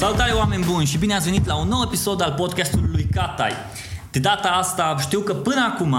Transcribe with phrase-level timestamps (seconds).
[0.00, 3.52] Salutare oameni buni și bine ați venit la un nou episod al podcastului lui Catai.
[4.10, 5.96] De data asta știu că până acum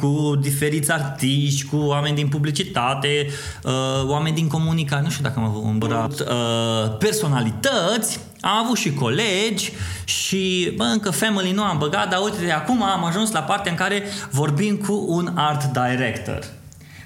[0.00, 3.26] cu diferiți artiști, cu oameni din publicitate,
[3.62, 3.72] uh,
[4.06, 9.72] oameni din comunicare, nu știu dacă am îmbărat, uh, personalități, am avut și colegi
[10.04, 13.70] și bă, încă family nu am băgat, dar uite, de acum am ajuns la partea
[13.70, 16.44] în care vorbim cu un art director.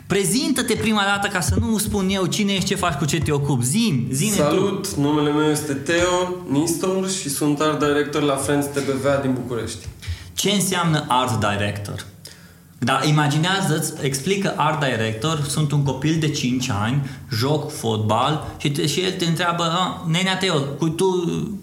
[0.06, 3.32] Prezintă-te prima dată ca să nu spun eu cine ești, ce faci, cu ce te
[3.32, 3.64] ocupi.
[3.64, 5.00] Zim, zine Salut, tu.
[5.00, 9.86] numele meu este Teo Nistor și sunt art director la Friends TBVA din București.
[10.34, 12.04] Ce înseamnă art director?
[12.78, 18.86] Dar imaginează-ți, explică art director, sunt un copil de 5 ani, joc fotbal și, te,
[18.86, 21.06] și el te întreabă, "Ah, nenea Teo, cu tu,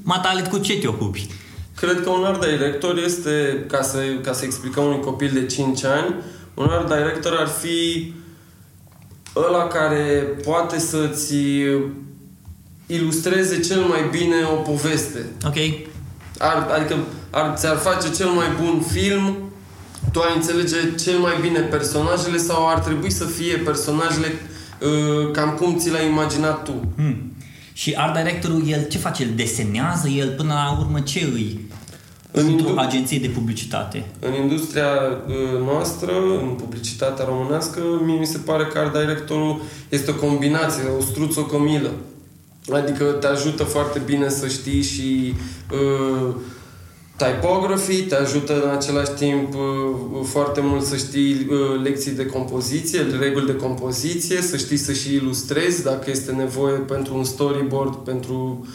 [0.04, 1.28] matalit, cu ce te ocupi?
[1.76, 5.84] Cred că un art director este, ca să, ca să explicăm unui copil de 5
[5.84, 6.16] ani,
[6.54, 8.12] un art director ar fi
[9.36, 11.36] ăla care poate să-ți
[12.86, 15.26] ilustreze cel mai bine o poveste.
[15.46, 15.56] Ok?
[16.38, 16.96] Ar, adică
[17.30, 19.38] ar, ți-ar face cel mai bun film,
[20.12, 25.50] tu ai înțelege cel mai bine personajele sau ar trebui să fie personajele uh, cam
[25.50, 26.94] cum ți le-ai imaginat tu.
[26.96, 27.34] Hmm.
[27.74, 29.24] Și art directorul, el ce face?
[29.24, 30.08] El desenează?
[30.08, 31.60] El până la urmă ce îi?
[32.36, 34.06] În Într-o indu- agenție de publicitate.
[34.20, 34.88] În industria
[35.28, 40.84] uh, noastră, în publicitatea românească, mie mi se pare că art directorul este o combinație,
[41.00, 41.92] o struță, o cămilă.
[42.72, 45.34] Adică te ajută foarte bine să știi și
[45.72, 46.36] uh,
[47.16, 49.60] typography, te ajută în același timp uh,
[50.24, 55.14] foarte mult să știi uh, lecții de compoziție, reguli de compoziție, să știi să și
[55.14, 58.68] ilustrezi dacă este nevoie pentru un storyboard, pentru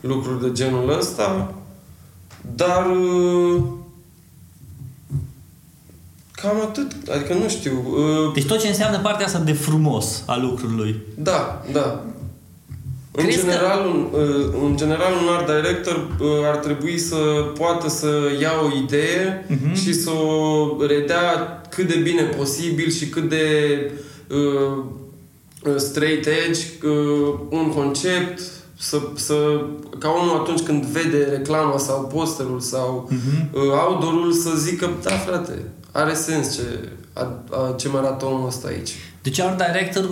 [0.00, 1.54] lucruri de genul ăsta.
[2.56, 3.62] Dar uh,
[6.32, 6.92] cam atât.
[7.14, 7.84] Adică nu știu.
[7.96, 10.96] uh, Deci tot ce înseamnă partea asta de frumos a lucrului.
[11.14, 12.04] Da, da.
[13.16, 17.16] În Crezi că- general, un, uh, în general, un art director uh, ar trebui să
[17.58, 18.08] poată să
[18.40, 19.74] ia o idee Mhm.
[19.74, 23.46] și să o redea cât de bine posibil și cât de
[24.30, 24.84] uh,
[25.66, 28.40] uh, straight edge, uh, un concept,
[28.88, 29.34] să, să,
[29.98, 33.48] ca omul atunci când vede reclama sau posterul sau Mhm.
[33.52, 36.62] uh, outdoor-ul să zică, da frate, are sens ce,
[37.12, 38.90] a, a, ce mă arată omul ăsta aici.
[39.22, 40.08] Deci art director,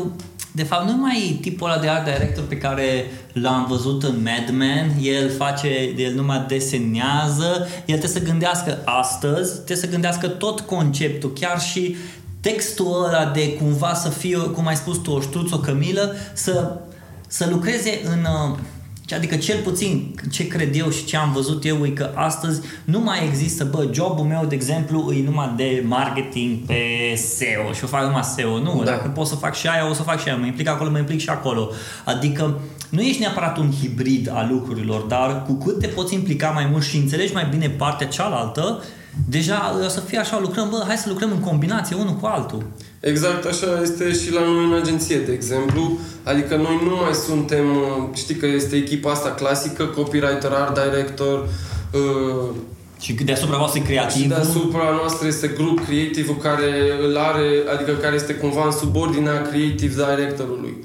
[0.54, 4.22] de fapt, nu mai e tipul ăla de art director pe care l-am văzut în
[4.22, 10.28] Mad Men, el face, el numai desenează, el trebuie să gândească astăzi, trebuie să gândească
[10.28, 11.96] tot conceptul, chiar și
[12.40, 16.76] textul ăla de cumva să fie, cum ai spus tu, o ștruță, o cămilă, să,
[17.32, 18.18] să lucreze în...
[18.50, 18.58] uh,
[19.16, 23.00] Adică cel puțin ce cred eu și ce am văzut eu e că astăzi nu
[23.00, 26.74] mai există, bă, jobul meu, de exemplu, e numai de marketing pe
[27.16, 28.58] SEO și o fac numai SEO.
[28.58, 28.90] Nu, Da.
[28.90, 30.36] dacă pot să fac și aia, o să fac și aia.
[30.36, 31.70] Mă implic acolo, mă implic și acolo.
[32.04, 36.66] Adică nu ești neapărat un hibrid al lucrurilor, dar cu cât te poți implica mai
[36.70, 38.82] mult și înțelegi mai bine partea cealaltă,
[39.28, 42.66] deja o să fie așa, lucrăm, bă, hai să lucrăm în combinație unul cu altul.
[43.10, 45.98] Exact așa este și la noi în agenție, de exemplu.
[46.22, 51.48] Adică noi nu mai suntem, uh, știi că este echipa asta clasică, copywriter, art director,
[51.92, 52.54] uh,
[53.00, 54.28] Și deasupra voastră e și creativ.
[54.28, 56.70] deasupra noastră este grup creative care
[57.06, 60.84] îl are, adică care este cumva în subordinea creative directorului.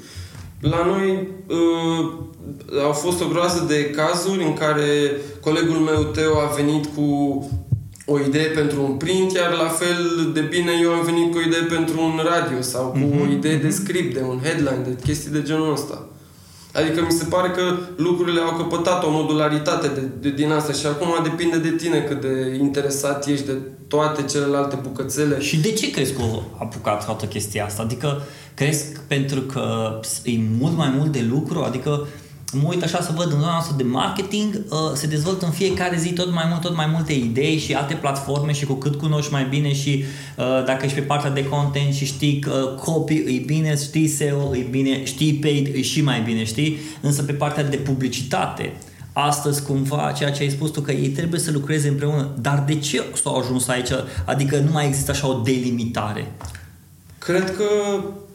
[0.60, 2.12] La noi uh,
[2.84, 4.88] au fost o groază de cazuri în care
[5.42, 7.06] colegul meu Teo a venit cu
[8.10, 11.42] o idee pentru un print, iar la fel de bine eu am venit cu o
[11.42, 14.98] idee pentru un radio sau cu Mhm, o idee de script, de un headline, de
[15.06, 16.06] chestii de genul ăsta.
[16.74, 20.86] Adică mi se pare că lucrurile au căpătat o modularitate de, de, din asta și
[20.86, 23.54] acum depinde de tine cât de interesat ești de
[23.88, 25.40] toate celelalte bucățele.
[25.40, 27.82] Și de ce crezi că a apucat toată chestia asta?
[27.82, 28.22] Adică
[28.54, 29.64] crezi că pentru că
[30.24, 31.60] e mult mai mult de lucru?
[31.60, 32.08] Adică
[32.54, 35.98] mă uit așa să văd în zona noastră de marketing, uh, se dezvoltă în fiecare
[35.98, 39.32] zi tot mai mult, tot mai multe idei și alte platforme și cu cât cunoști
[39.32, 40.04] mai bine și
[40.38, 44.56] uh, dacă ești pe partea de content și știi că copy e bine, știi SEO
[44.56, 46.78] e bine, știi paid e și mai bine, știi?
[47.02, 48.74] Însă pe partea de publicitate,
[49.14, 52.30] astăzi cumva ceea ce ai spus tu că ei trebuie să lucreze împreună.
[52.42, 53.90] Dar de ce s-au ajuns aici?
[54.26, 56.32] Adică nu mai există așa o delimitare.
[57.18, 57.64] Cred că
[57.98, 58.27] m,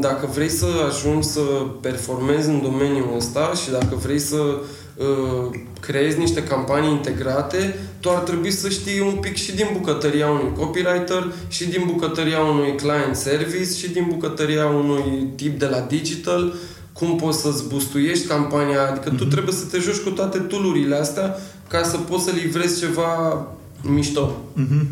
[0.00, 1.40] dacă vrei să ajungi să
[1.80, 8.18] performezi în domeniul ăsta și dacă vrei să uh, creezi niște campanii integrate, tu ar
[8.18, 13.16] trebui să știi un pic și din bucătăria unui copywriter, și din bucătăria unui client
[13.16, 16.54] service, și din bucătăria unui tip de la digital,
[16.92, 21.36] cum poți să-ți bustuiești campania, adică tu trebuie să te joci cu toate tulurile astea
[21.68, 23.46] ca să poți să livrezi ceva
[23.82, 24.36] mișto.
[24.56, 24.84] Uh-huh.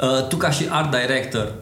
[0.00, 1.54] Uh, tu ca și art director,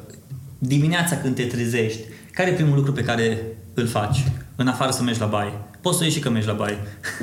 [0.58, 2.00] dimineața când te trezești,
[2.38, 4.24] care e primul lucru pe care îl faci?
[4.56, 5.52] În afară să mergi la baie.
[5.80, 6.78] Poți să ieși și că mergi la baie.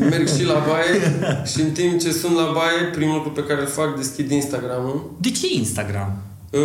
[0.10, 1.00] Merg și la baie
[1.52, 5.16] și în timp ce sunt la baie, primul lucru pe care îl fac, deschid Instagram-ul.
[5.20, 6.22] De ce Instagram?
[6.50, 6.62] Uh,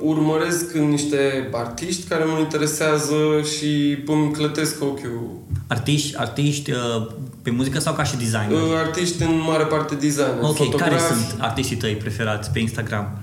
[0.00, 3.14] urmăresc niște artiști care mă interesează
[3.56, 5.38] și îmi clătesc ochiul.
[5.66, 7.06] Artiști, artiști uh,
[7.42, 8.52] pe muzică sau ca și designer?
[8.52, 11.12] Uh, artiști în mare parte designer, ok, care fotografi.
[11.12, 13.22] sunt artiștii tăi preferați pe Instagram?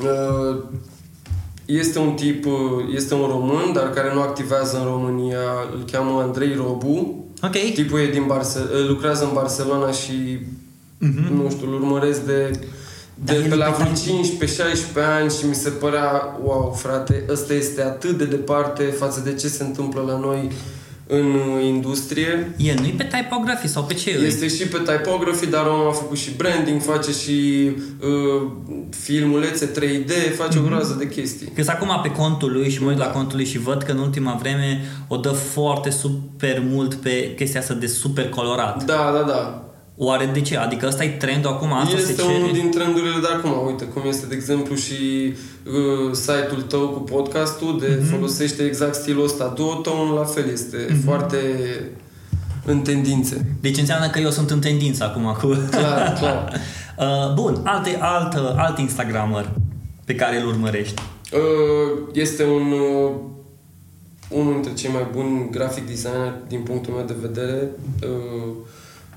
[0.00, 0.62] Uh,
[1.66, 2.52] Este un tip, uh,
[2.94, 5.38] este un român, dar care nu activează în România,
[5.74, 7.24] îl cheamă Andrei Robu.
[7.42, 7.50] Ok.
[7.74, 8.58] Tipul e din Barce-
[8.88, 10.38] lucrează în Barcelona și
[10.98, 11.34] Mhm.
[11.42, 12.50] nu știu, îl urmăresc de,
[13.24, 14.20] Dar de el pe e la pe vreo tine.
[14.22, 19.34] 15-16 ani și mi se părea, wow, frate, ăsta este atât de departe față de
[19.34, 20.50] ce se întâmplă la noi
[21.06, 22.54] în uh, industrie.
[22.56, 24.18] El nu e pe typography sau pe ce e?
[24.26, 27.70] Este și pe typography, dar omul a făcut și branding, face și
[28.02, 28.50] uh,
[28.90, 30.64] filmulețe 3D, face Mhm.
[30.64, 31.46] o groază de chestii.
[31.54, 33.10] Că acum pe contul lui și mă uit la Da.
[33.10, 37.60] contul lui și văd că în ultima vreme o dă foarte super mult pe chestia
[37.60, 38.84] asta de super colorat.
[38.84, 39.63] Da, da, da.
[39.96, 40.56] Oare de ce?
[40.56, 41.72] Adică ăsta e trendul acum?
[41.72, 42.34] Asta este se cere?
[42.36, 43.66] unul din trendurile de acum.
[43.66, 44.94] Uite, cum este, de exemplu, și
[45.66, 48.10] uh, site-ul tău cu podcastul, de Mhm.
[48.14, 49.52] folosește exact stilul ăsta.
[49.56, 51.36] Duotone, la fel, este foarte
[52.64, 53.46] în tendințe.
[53.60, 55.46] Deci înseamnă că eu sunt în tendință acum cu...
[55.70, 56.52] Clar, clar.
[56.98, 59.50] Uh, bun, alte, alt, alt Instagrammer
[60.04, 61.02] pe care îl urmărești.
[61.32, 63.10] Uh, Este un uh,
[64.28, 67.70] unul dintre cei mai buni graphic designer din punctul meu de vedere
[68.02, 68.52] uh,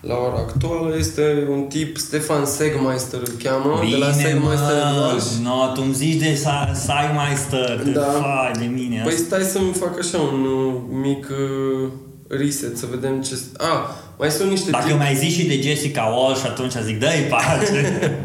[0.01, 5.19] la ora actuală este un tip Stefan Segmeister îl cheamă de la Segmeister Eduardo.
[5.43, 8.01] no, tu îmi zici de Sa- Sagmeister, de Da.
[8.01, 9.01] fai de mine.
[9.03, 9.23] Păi asta.
[9.25, 11.89] stai să-mi fac așa un uh, mic uh,
[12.27, 13.37] reset, să vedem ce...
[13.57, 17.27] A, mai sunt niște Dacă tipi, mai zici și de Jessica Walsh, atunci zic, dă-i
[17.29, 17.79] pace.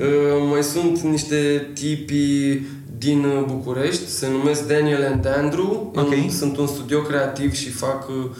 [0.00, 2.60] uh, mai sunt niște tipi
[2.98, 6.10] din uh, București, se numesc Daniel and Andrew, Ok.
[6.10, 8.30] Un- sunt un studio creativ și fac uh, uh,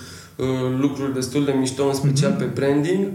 [0.79, 2.39] lucruri destul de mișto, în special Mhm.
[2.39, 3.07] pe branding.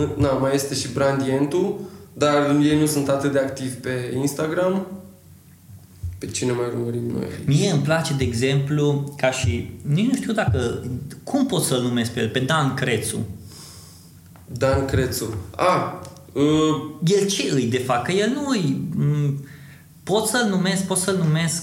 [0.00, 1.80] Uh, Na, mai este și Brandientu,
[2.12, 4.86] dar ei nu sunt atât de activi pe Instagram.
[6.18, 7.46] Pe cine mai urmărim noi aici?
[7.58, 9.70] Mie îmi place, de exemplu, ca și...
[9.82, 10.84] Nici nu știu dacă...
[11.24, 12.28] Cum pot să-l numesc pe el?
[12.28, 13.18] Pe Dan Crețu.
[14.46, 15.34] Dan Crețu.
[15.56, 16.00] A,
[16.32, 16.42] uh,
[17.04, 18.04] El ce îi, de fapt?
[18.06, 18.80] Că el nu îi...
[18.96, 19.44] m,
[20.02, 21.62] Pot să-l numesc, pot să-l numesc...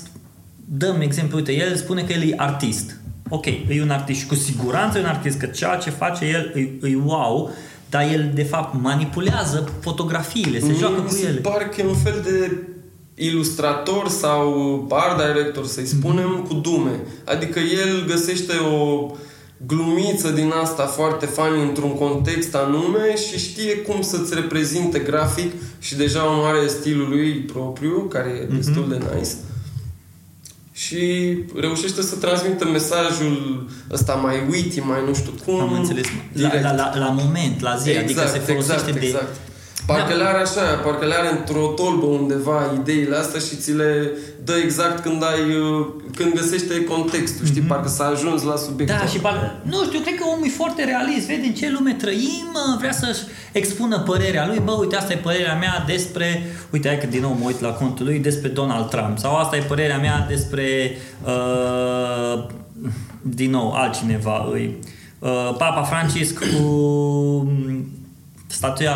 [0.65, 2.99] Dăm exemplu, uite, el spune că el e artist.
[3.33, 6.51] Ok, e un artist și cu siguranță e un artist, că ceea ce face el
[6.55, 7.51] e, e wow,
[7.89, 11.39] dar el, de fapt, manipulează fotografiile, se Mie joacă mi cu se ele.
[11.39, 12.57] pare că e un fel de
[13.15, 16.99] ilustrator sau art director, să-i spunem, cu dume.
[17.25, 19.11] Adică el găsește o
[19.65, 25.95] glumiță din asta foarte funny într-un context anume și știe cum să-ți reprezinte grafic și
[25.95, 29.31] deja o mare stilul lui propriu, care e destul de nice.
[30.73, 35.59] Și reușește să transmită mesajul ăsta mai witty, mai nu știu cum.
[35.59, 36.05] Am înțeles.
[36.33, 36.63] La, direct.
[36.63, 39.05] la, la, la moment, la zi, adică se folosește exact, de...
[39.05, 39.50] Exact.
[39.85, 40.15] Parcă Da.
[40.15, 44.09] le are așa, parcă le are într-o tolbă undeva ideile astea și ți le
[44.43, 45.85] dă exact când ai, uh,
[46.15, 47.61] când găsește contextul, știi?
[47.61, 48.97] Parcă s-a ajuns la subiectul Mhm.
[48.97, 49.09] Da, ăla.
[49.13, 52.45] și parcă, nu știu, cred că omul e foarte realist, vede în ce lume trăim,
[52.53, 56.97] mă, vrea să-și expună părerea lui, bă, uite, asta e părerea mea despre, uite, hai
[56.97, 59.97] că din nou mă uit la contul lui, despre Donald Trump, sau asta e părerea
[59.97, 60.91] mea despre,
[61.25, 62.43] uh,
[63.21, 64.77] din nou, altcineva, îi,
[65.19, 66.63] uh, Papa Francisc cu
[67.47, 67.85] mm,
[68.51, 68.95] statuia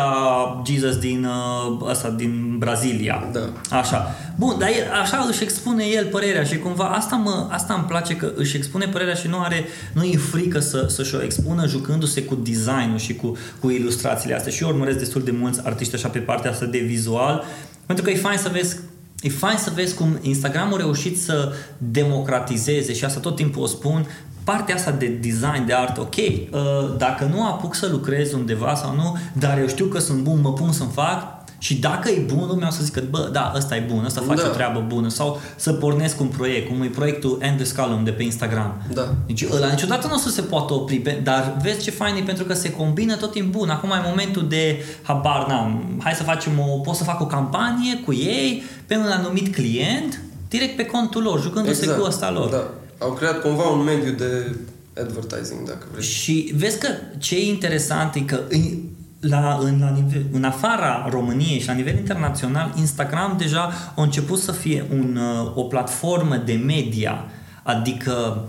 [0.66, 3.28] Jesus din, uh, asta, din Brazilia.
[3.32, 3.76] Da.
[3.78, 4.14] Așa.
[4.36, 8.16] Bun, dar el, așa își expune el părerea și cumva asta, mă, asta îmi place
[8.16, 12.22] că își expune părerea și nu are, nu e frică să, să-și o expună jucându-se
[12.22, 14.52] cu designul și cu, cu ilustrațiile astea.
[14.52, 17.44] Și eu urmăresc destul de mulți artiști așa pe partea asta de vizual,
[17.86, 18.76] pentru că e fain să vezi
[19.22, 23.66] E fain să vezi cum Instagram a reușit să democratizeze și asta tot timpul o
[23.66, 24.06] spun,
[24.50, 26.58] partea asta de design, de art, ok, uh,
[26.98, 30.52] dacă nu apuc să lucrez undeva sau nu, dar eu știu că sunt bun, mă
[30.52, 33.84] pun să-mi fac și dacă e bun, lumea o să zică, bă, da, ăsta e
[33.92, 34.48] bun, ăsta face Da.
[34.48, 38.22] o treabă bună sau să pornesc un proiect, cum e proiectul Endless Column de pe
[38.22, 38.82] Instagram.
[38.92, 39.14] Da.
[39.26, 42.20] Deci ăla niciodată nu o să se poată opri, pe- dar vezi ce fain e
[42.20, 43.68] pentru că se combină tot timpul bun.
[43.70, 48.00] Acum e momentul de, habar n-am, hai să facem o, pot să fac o campanie
[48.04, 52.50] cu ei pe un anumit client, direct pe contul lor, jucându-se cu ăsta lor.
[52.50, 52.64] Da.
[52.98, 54.56] Au creat cumva un mediu de
[55.00, 56.04] advertising, dacă vrei.
[56.04, 56.88] Și vezi că
[57.18, 58.60] ce e interesant e că în,
[59.20, 64.38] la, în, la nivel, în afara României și la nivel internațional, Instagram deja a început
[64.38, 67.24] să fie un, uh, o platformă de media,
[67.62, 68.44] adică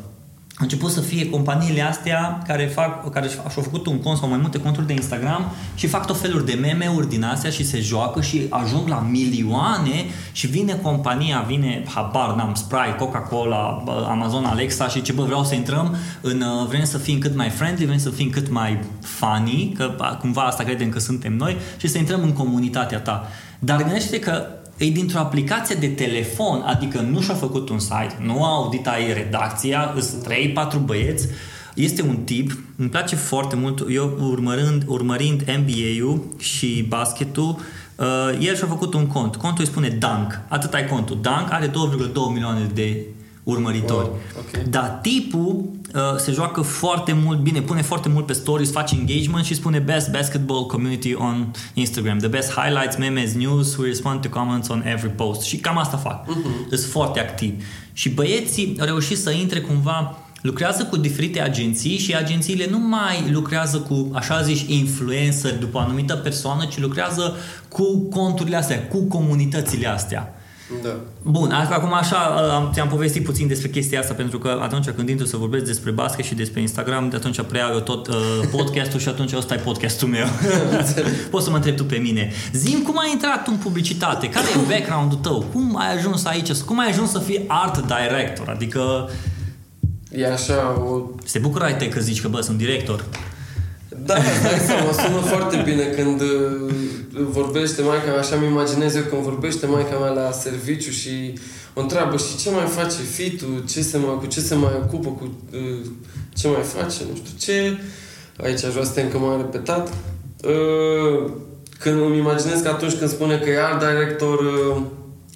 [0.60, 4.38] a început să fie companiile astea care fac, care și-au făcut un cont sau mai
[4.38, 8.22] multe conturi de Instagram și fac tot felul de meme-uri din astea și se joacă
[8.22, 15.02] și ajung la milioane și vine compania, vine, habar n-am, Sprite, Coca-Cola, Amazon Alexa și
[15.02, 18.10] ce bă, vreau să intrăm în, uh, vrem să fim cât mai friendly, vrem să
[18.10, 22.34] fim cât mai funny, că cumva asta credem că suntem noi și să intrăm în
[22.34, 23.28] comunitatea ta.
[23.60, 24.46] Dar gândește că
[24.78, 29.14] e dintr-o aplicație de telefon, adică nu și-a făcut un site, nu a auditat ei
[29.14, 30.28] redacția, sunt
[30.74, 31.28] 3-4 băieți,
[31.76, 37.60] este un tip, îmi place foarte mult, eu urmărind, urmărind NBA-ul și basketul,
[37.96, 38.06] uh,
[38.40, 39.36] el și-a făcut un cont.
[39.36, 41.20] Contul îi spune Dunk, atât ai contul.
[41.22, 41.74] Dunk are 2,2
[42.34, 43.06] milioane de
[43.44, 44.08] urmăritori.
[44.08, 44.64] Wow, okay.
[44.70, 45.87] Dar tipul uh,
[46.18, 50.12] se joacă foarte mult bine, pune foarte mult pe stories, face engagement și spune best
[50.12, 55.10] basketball community on Instagram, the best highlights, memes, news, we respond to comments on every
[55.10, 55.42] post.
[55.42, 56.26] Și cam asta fac.
[56.26, 56.70] Uh-huh.
[56.70, 57.64] Sunt foarte activ.
[57.94, 63.30] Și băieții au reușit să intre cumva lucrează cu diferite agenții și agențiile nu mai
[63.32, 67.36] lucrează cu, așa zici, influencer după o anumită persoană, ci lucrează
[67.68, 70.34] cu conturile astea, cu comunitățile astea.
[70.84, 70.96] Da.
[71.22, 72.18] Bun, acum așa
[72.56, 75.92] am, ți-am povestit puțin despre chestia asta pentru că atunci când intru să vorbesc despre
[75.92, 78.16] basket și despre Instagram, de atunci preiau eu tot uh,
[78.52, 80.26] podcastul și atunci ăsta e podcastul meu.
[81.32, 82.32] Poți să mă întrebi tu pe mine.
[82.54, 84.30] Zim cum ai intrat tu în publicitate?
[84.30, 85.46] Care e background-ul tău?
[85.54, 86.52] Cum ai ajuns aici?
[86.54, 88.50] Cum ai ajuns să fii art director?
[88.50, 89.10] Adică...
[90.12, 91.02] E așa o...
[91.24, 93.06] Se bucură ai te că zici că bă, sunt director.
[94.08, 96.72] Da, dai seama, sună foarte bine când uh,
[97.30, 101.40] vorbește maica mea, așa mi imaginez eu când vorbește maica mea la serviciu și
[101.74, 105.10] o întreabă și ce mai face fitul, ce se mai, cu ce se mai ocupă,
[105.10, 105.86] cu uh,
[106.34, 107.80] ce mai face, nu știu ce.
[108.44, 109.94] Aici aș vrea să te încă mai repetat.
[110.44, 111.32] Uh,
[111.80, 114.40] când îmi imaginez că atunci când spune că e art director,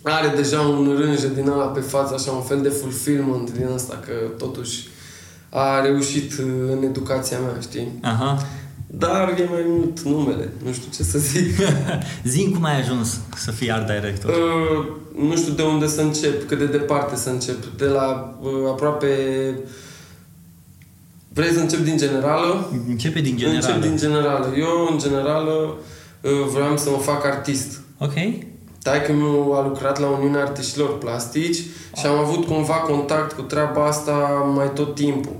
[0.03, 3.99] are deja un rânje din ala pe față, așa un fel de fulfillment din asta,
[4.05, 4.87] că totuși
[5.49, 6.31] a reușit
[6.71, 7.91] în educația mea, știi?
[8.01, 8.45] Aha.
[8.93, 11.55] Dar e mai mult numele, nu știu ce să zic.
[12.23, 14.31] Zim cum ai ajuns să fii art director?
[14.31, 14.85] Uh,
[15.27, 17.65] nu știu de unde să încep, cât de departe să încep.
[17.77, 19.07] De la uh, aproape...
[21.33, 22.69] Vrei să încep din generală?
[22.87, 23.75] Începe din generală.
[23.75, 24.53] Încep din generală.
[24.57, 25.75] Eu, în generală,
[26.21, 27.81] uh, vreau să mă fac artist.
[27.97, 28.13] Ok.
[28.83, 31.57] Taică meu a lucrat la Uniunea Artiștilor Plastici
[31.97, 34.11] și am avut cumva contact cu treaba asta
[34.55, 35.35] mai tot timpul.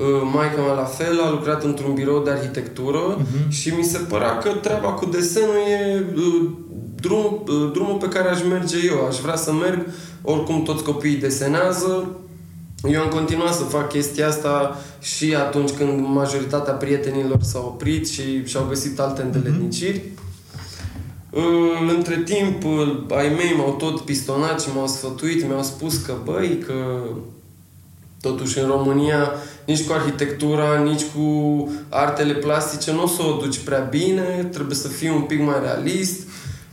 [0.00, 3.48] Uh, maica mea la fel a lucrat într-un birou de arhitectură uh-huh.
[3.48, 6.50] și mi se părea că treaba cu desenul e uh,
[6.94, 9.06] drum, uh, drumul pe care aș merge eu.
[9.06, 9.86] Aș vrea să merg,
[10.22, 12.08] oricum toți copiii desenează.
[12.82, 18.44] Eu am continuat să fac chestia asta și atunci când majoritatea prietenilor s-au oprit și
[18.44, 19.34] și-au găsit alte mhm.
[19.34, 19.98] îndeletniciri.
[19.98, 21.94] Uh-huh.
[21.96, 22.64] Între timp,
[23.10, 26.74] ai mei m-au tot pistonat și m-au sfătuit, mi-au spus că, băi, că
[28.20, 29.32] totuși în România
[29.64, 34.76] nici cu arhitectura, nici cu artele plastice nu o să o duci prea bine, trebuie
[34.76, 36.20] să fii un pic mai realist,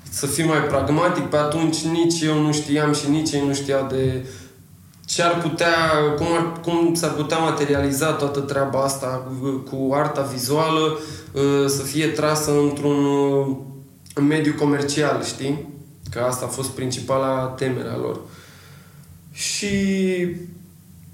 [0.10, 1.24] să fii mai pragmatic.
[1.24, 4.26] Pe atunci nici eu nu știam și nici ei nu știau de
[5.06, 5.76] ce ar putea,
[6.18, 9.32] cum, ar, cum s-ar putea materializa toată treaba asta
[9.70, 11.00] cu arta vizuală,
[11.68, 13.06] să fie trasă într-un
[14.18, 15.68] în mediul comercial, știi?
[16.12, 18.20] Că asta a fost principala temere a lor.
[19.32, 19.68] Și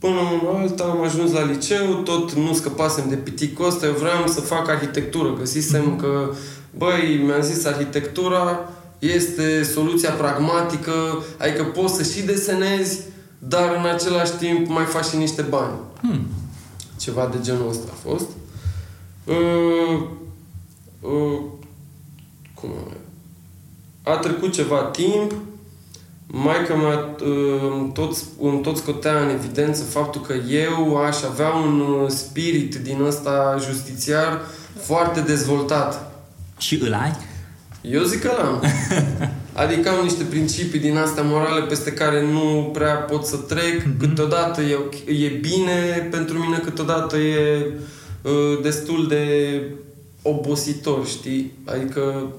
[0.04, 4.28] până în alta am ajuns la liceu, tot nu scăpasem de piticul ăsta, eu vreau
[4.28, 5.34] să fac arhitectură.
[5.38, 6.32] Găsisem că,
[6.78, 8.70] băi, mi-am zis, arhitectura
[9.00, 13.00] este soluția pragmatică, adică poți să și desenezi,
[13.40, 15.76] dar în același timp mai faci și niște bani.
[16.02, 16.28] Hmm.
[17.00, 18.28] Ceva de genul ăsta a fost.
[19.24, 20.02] Uh,
[21.00, 21.40] uh,
[22.54, 22.70] cum
[24.04, 25.34] a trecut ceva timp,
[26.36, 26.98] Maica mea
[27.94, 28.18] tot,
[28.62, 34.42] tot scotea în evidență faptul că eu aș avea un uh, spirit din ăsta justițiar
[34.80, 36.12] foarte dezvoltat.
[36.58, 37.16] Și îl ai?
[37.82, 38.64] Eu zic că l-am.
[39.64, 43.82] Adică am niște principii din astea morale peste care nu prea pot să trec.
[43.82, 44.00] Mm-hmm.
[44.00, 44.78] Câteodată e,
[45.24, 47.66] e bine pentru mine, câteodată e
[48.22, 49.62] uh, destul de
[50.22, 51.52] obositor, știi?
[51.66, 52.32] Adică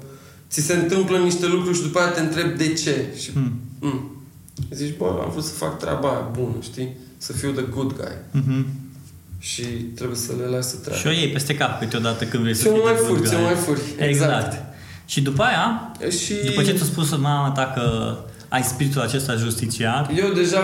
[0.51, 3.05] ți se întâmplă niște lucruri și după aia te întreb de ce.
[3.21, 3.61] Și, hmm.
[3.81, 4.25] mm,
[4.71, 6.97] zici, bă, am vrut să fac treaba aia bună, știi?
[7.17, 8.41] Să fiu the good guy.
[8.41, 8.65] Mm-hmm.
[9.39, 11.01] Și trebuie să le lași să treacă.
[11.01, 13.81] Și o iei peste cap câteodată când vrei să fii mai furi, ți mai furi.
[13.99, 14.09] Exact.
[14.09, 14.75] exact.
[15.07, 16.35] Și după aia, și...
[16.45, 18.17] după ce ți-a spus mama ta că
[18.49, 20.11] ai spiritul acesta justițiar?
[20.17, 20.61] Eu deja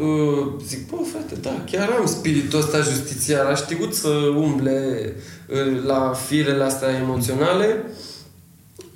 [0.00, 3.44] uh, zic, bă, frate, da, chiar am spiritul ăsta justițiar.
[3.44, 5.12] Aș știut să umble
[5.48, 7.84] uh, la firele astea emoționale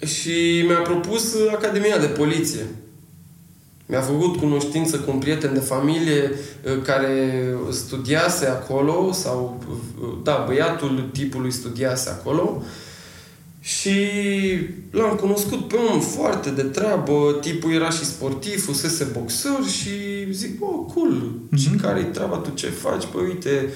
[0.05, 2.67] și mi-a propus Academia de Poliție.
[3.87, 9.65] Mi-a făcut cunoștință cu un prieten de familie uh, care studiase acolo, sau,
[10.01, 12.63] uh, da, băiatul tipului studiase acolo.
[13.61, 13.99] Și
[14.91, 20.59] l-am cunoscut pe un foarte de treabă, tipul era și sportiv, fusese boxer și zic,
[20.59, 21.59] bă, cool, mm-hmm.
[21.59, 23.05] și care-i treaba, tu ce faci?
[23.13, 23.69] Păi uite,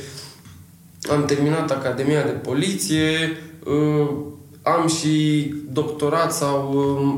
[1.10, 4.08] am terminat Academia de Poliție, uh,
[4.62, 6.72] am și doctorat sau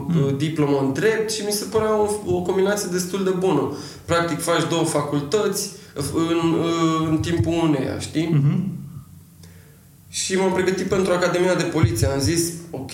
[0.08, 0.36] mm.
[0.36, 3.76] diplomă în drept și mi se părea o, o combinație destul de bună.
[4.04, 5.70] Practic faci două facultăți
[6.14, 6.54] în,
[7.08, 8.28] în timpul uneia, știi?
[8.34, 8.80] Mm-hmm.
[10.08, 12.06] Și m-am pregătit pentru Academia de Poliție.
[12.06, 12.90] Am zis, ok,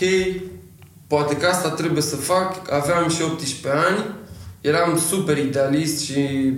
[1.07, 2.73] poate că asta trebuie să fac.
[2.73, 4.05] Aveam și 18 ani,
[4.61, 6.53] eram super idealist și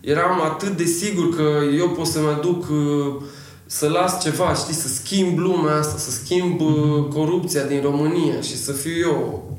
[0.00, 3.22] eram atât de sigur că eu pot să-mi aduc uh,
[3.66, 7.12] să las ceva, știi, să schimb lumea asta, să schimb mm-hmm.
[7.12, 9.58] corupția din România și să fiu eu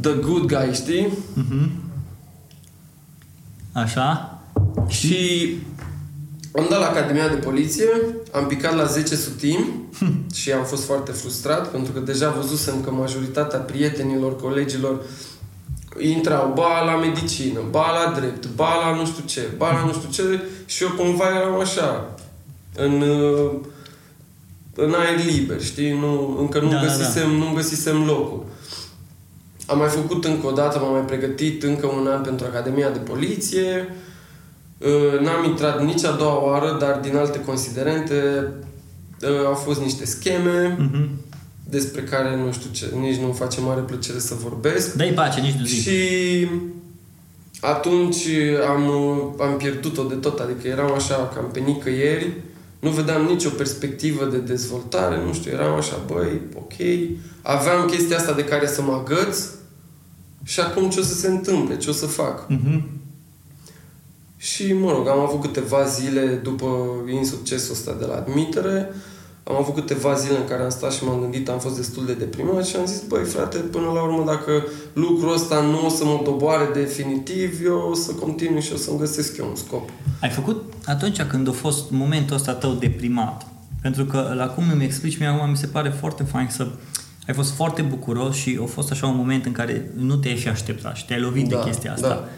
[0.00, 1.08] the good guy, știi?
[1.38, 1.68] Mm-hmm.
[3.72, 4.38] Așa?
[4.88, 5.48] Și
[6.54, 7.88] am dat la Academia de Poliție,
[8.32, 9.88] am picat la 10 sutim
[10.40, 15.00] și am fost foarte frustrat pentru că deja văzusem că majoritatea prietenilor, colegilor
[15.98, 19.92] intrau ba la medicină, ba la drept, ba la nu știu ce, ba la nu
[19.92, 22.14] știu ce și eu cumva eram așa,
[22.74, 23.02] în,
[24.74, 25.90] în aer liber, știi?
[25.90, 27.44] Nu, încă nu, da, găsisem, da, da.
[27.44, 28.44] nu găsisem locul.
[29.66, 32.98] Am mai făcut încă o dată, m-am mai pregătit încă un an pentru Academia de
[32.98, 33.94] Poliție.
[34.82, 38.48] Ă, n-am intrat nici a doua oară, dar din alte considerente
[39.22, 41.08] ă, au fost niște scheme uh-huh.
[41.68, 44.92] despre care nu știu ce, nici nu face mare plăcere să vorbesc.
[44.92, 45.82] Dai pace, nici nu zic.
[45.82, 46.48] Și
[47.60, 48.26] atunci
[48.68, 48.90] am,
[49.40, 52.32] am pierdut-o de tot, adică eram așa cam pe nicăieri
[52.82, 56.72] nu vedeam nicio perspectivă de dezvoltare, nu știu, eram așa, băi, ok,
[57.42, 59.44] aveam chestia asta de care să mă agăț
[60.42, 62.46] și acum ce o să se întâmple, ce o să fac.
[62.46, 62.82] Uh-huh.
[64.36, 66.66] Și, mă rog, am avut câteva zile după
[67.12, 68.94] insuccesul ăsta de la admitere,
[69.44, 72.12] am avut câteva zile în care am stat și m-am gândit, am fost destul de
[72.12, 76.04] deprimat și am zis, băi, frate, până la urmă, dacă lucrul ăsta nu o să
[76.04, 79.88] mă doboare definitiv, eu o să continui și o să-mi găsesc eu un scop.
[80.20, 83.46] Ai făcut atunci când a fost momentul ăsta tău deprimat?
[83.82, 86.68] Pentru că la cum îmi explici mie acum, mi se pare foarte fain să
[87.26, 90.48] ai fost foarte bucuros și a fost așa un moment în care nu te-ai fi
[90.48, 92.08] așteptat și te-ai lovit da, de chestia asta.
[92.08, 92.28] Da.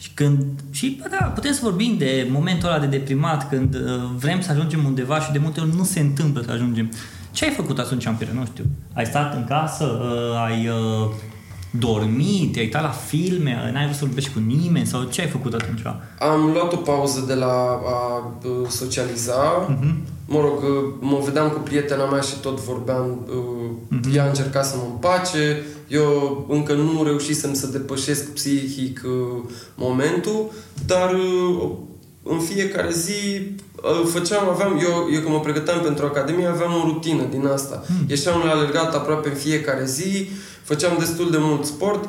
[0.00, 3.80] Și când, și da, putem să vorbim de momentul ăla de deprimat, când uh,
[4.16, 6.90] vrem să ajungem undeva și de multe ori nu se întâmplă să ajungem.
[7.30, 8.40] Ce ai făcut atunci în perioadă?
[8.40, 8.64] Nu știu.
[8.92, 11.10] Ai stat în casă, uh, ai uh,
[11.70, 15.54] dormit, ai uitat la filme, n-ai vrut să vorbești cu nimeni sau ce ai făcut
[15.54, 15.82] atunci?
[16.18, 18.32] Am luat o pauză de la a
[18.68, 19.68] socializa.
[19.68, 19.94] Uh-huh.
[20.26, 20.62] Mă rog,
[21.00, 23.26] mă vedeam cu prietena mea și tot vorbeam.
[23.26, 24.14] Uh-huh.
[24.14, 25.62] Ea încerca să mă împace.
[25.90, 29.00] Eu încă nu reușisem să depășesc psihic
[29.74, 30.52] momentul,
[30.86, 31.16] dar
[32.22, 33.42] în fiecare zi
[34.04, 37.82] făceam, aveam, eu, eu când mă pregăteam pentru Academie, aveam o rutină din asta.
[37.86, 38.06] Hmm.
[38.08, 40.28] Ieșeam la alergat aproape în fiecare zi,
[40.62, 42.08] făceam destul de mult sport,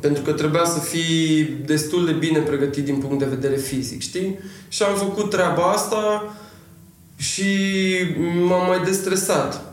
[0.00, 4.38] pentru că trebuia să fii destul de bine pregătit din punct de vedere fizic, știi?
[4.68, 6.34] Și am făcut treaba asta
[7.16, 7.44] și
[8.46, 9.69] m-am mai destresat.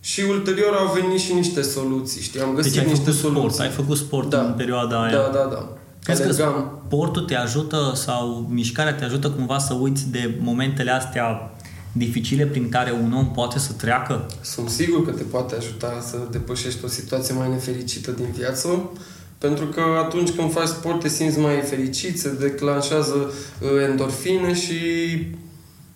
[0.00, 2.40] Și ulterior au venit și niște soluții, știi?
[2.40, 3.50] Am găsit deci ai niște făcut soluții.
[3.50, 4.40] Sport, ai făcut sport da.
[4.40, 5.12] în perioada aia.
[5.12, 5.68] Da, da, da.
[6.02, 6.52] Crezi că
[6.86, 11.52] sportul te ajută sau mișcarea te ajută cumva să uiți de momentele astea
[11.92, 14.26] dificile prin care un om poate să treacă?
[14.40, 18.90] Sunt sigur că te poate ajuta să depășești o situație mai nefericită din viață,
[19.38, 24.76] pentru că atunci când faci sport te simți mai fericit, se declanșează uh, endorfine și,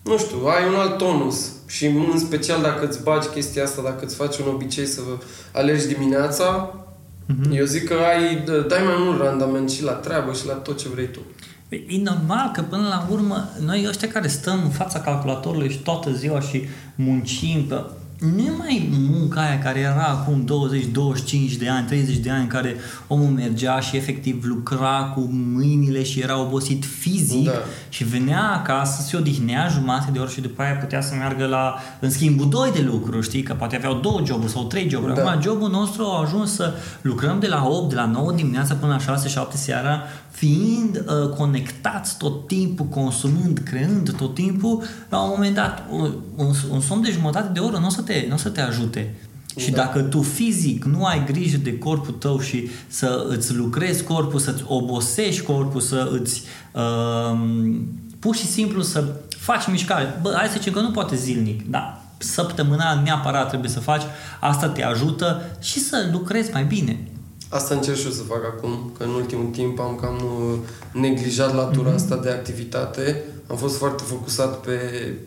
[0.03, 1.51] nu știu, ai un alt tonus.
[1.73, 5.01] Și în special dacă îți bagi chestia asta, dacă îți faci un obicei să
[5.51, 6.73] alergi dimineața,
[7.29, 7.55] uh-huh.
[7.57, 10.89] eu zic că ai, dai mai mult randament și la treabă și la tot ce
[10.89, 11.19] vrei tu.
[11.69, 16.11] E normal că până la urmă noi ăștia care stăm în fața calculatorului și toată
[16.11, 16.63] ziua și
[16.95, 17.89] muncim, că
[18.23, 22.41] nu e mai munca aia care era acum 20, 25 de ani, 30 de ani,
[22.41, 22.75] în care
[23.07, 27.51] omul mergea și efectiv lucra cu mâinile și era obosit fizic da.
[27.89, 31.75] și venea acasă, se odihnea jumate de ori și după aia putea să meargă la,
[31.99, 35.13] în schimbul doi de lucru, știi, că poate aveau două joburi sau trei joburi.
[35.13, 35.21] Da.
[35.21, 38.99] Acum jobul nostru a ajuns să lucrăm de la 8, de la 9 dimineața până
[39.05, 39.15] la
[39.47, 40.01] 6-7 seara,
[40.33, 46.53] fiind uh, conectați tot timpul, consumând, creând tot timpul, la un moment dat, un, un,
[46.71, 49.15] un somn de jumătate de oră nu o să te, n-o să te ajute.
[49.57, 49.77] Și da.
[49.83, 54.63] dacă tu fizic nu ai grijă de corpul tău și să îți lucrezi corpul, să-ți
[54.67, 57.39] obosești corpul, să îți uh,
[58.19, 60.19] pur și simplu să faci mișcare.
[60.21, 64.03] Bă, hai să zicem că nu poate zilnic, da, săptămânal neapărat trebuie să faci,
[64.39, 67.07] asta te ajută și să lucrezi mai bine.
[67.53, 70.57] Asta încerc și eu să fac acum, că în ultimul timp am cam uh,
[71.01, 71.95] neglijat latura mm-hmm.
[71.95, 73.23] asta de activitate.
[73.47, 74.77] Am fost foarte focusat pe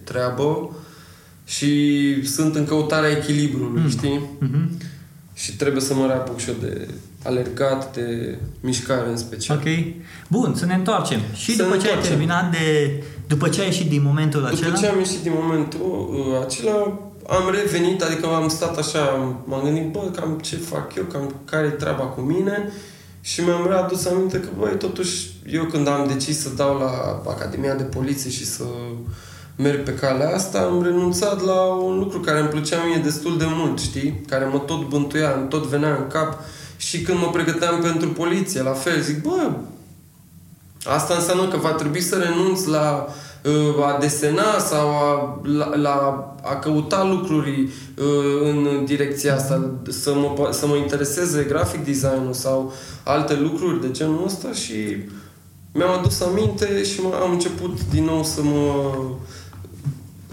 [0.04, 0.76] treabă
[1.44, 1.72] și
[2.26, 3.88] sunt în căutarea echilibrului, mm.
[3.88, 4.20] știi?
[4.42, 4.82] Mm-hmm.
[5.34, 6.88] Și trebuie să mă reapuc și eu de
[7.22, 9.56] alergat, de mișcare în special.
[9.56, 9.94] Ok.
[10.28, 11.20] Bun, să ne întoarcem.
[11.34, 12.92] Și să după ce ai terminat de...
[13.26, 14.68] După ce ai ieșit din momentul după acela?
[14.68, 19.62] După ce am ieșit din momentul uh, acela, am revenit, adică am stat așa, m-am
[19.62, 22.72] gândit, bă, cam ce fac eu, cam care e treaba cu mine
[23.20, 27.74] și mi-am readus aminte că, băi, totuși, eu când am decis să dau la Academia
[27.74, 28.64] de Poliție și să
[29.56, 33.46] merg pe calea asta, am renunțat la un lucru care îmi plăcea mie destul de
[33.48, 34.20] mult, știi?
[34.28, 36.38] Care mă tot bântuia, tot venea în cap
[36.76, 39.50] și când mă pregăteam pentru poliție, la fel, zic, bă,
[40.84, 43.14] asta înseamnă că va trebui să renunț la uh,
[43.84, 50.48] a desena sau a, la, la a căuta lucruri uh, în direcția asta, să mă,
[50.52, 52.72] să mă intereseze grafic design sau
[53.04, 54.96] alte lucruri de genul ăsta și
[55.72, 58.94] mi-am adus aminte și am început din nou să mă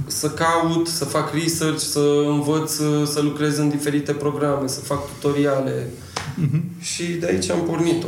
[0.07, 2.71] să caut, să fac research, să învăț
[3.05, 5.87] să lucrez în diferite programe, să fac tutoriale.
[5.87, 6.81] Uh-huh.
[6.81, 8.07] Și de aici am pornit-o.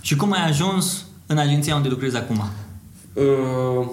[0.00, 2.44] Și cum ai ajuns în agenția unde lucrezi acum?
[3.14, 3.86] Uh,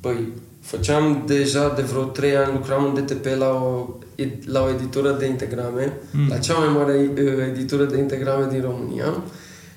[0.00, 0.28] păi,
[0.60, 3.88] făceam deja de vreo 3 ani, lucram în DTP la o,
[4.44, 6.28] la o editură de integrame, mm.
[6.28, 9.22] la cea mai mare uh, editură de integrame din România.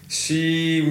[0.07, 0.83] Și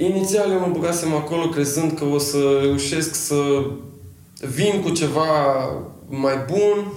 [0.00, 3.66] Inițial eu mă băgasem acolo crezând că o să reușesc să
[4.54, 5.26] vin cu ceva
[6.08, 6.92] mai bun,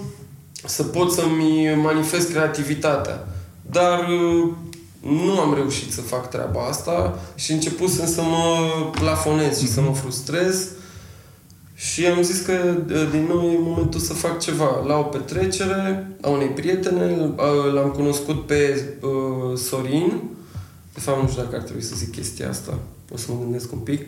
[0.64, 3.28] să pot să-mi manifest creativitatea.
[3.70, 4.48] Dar uh,
[5.02, 8.56] nu am reușit să fac treaba asta și începusem să mă
[8.90, 10.68] plafonez și să mă frustrez
[11.74, 14.84] și am zis că uh, din nou e momentul să fac ceva.
[14.86, 20.22] La o petrecere a unei prietene, uh, l-am cunoscut pe uh, Sorin,
[20.94, 22.78] de fapt, nu știu dacă ar trebui să zic chestia asta.
[23.12, 24.06] O să mă gândesc un pic.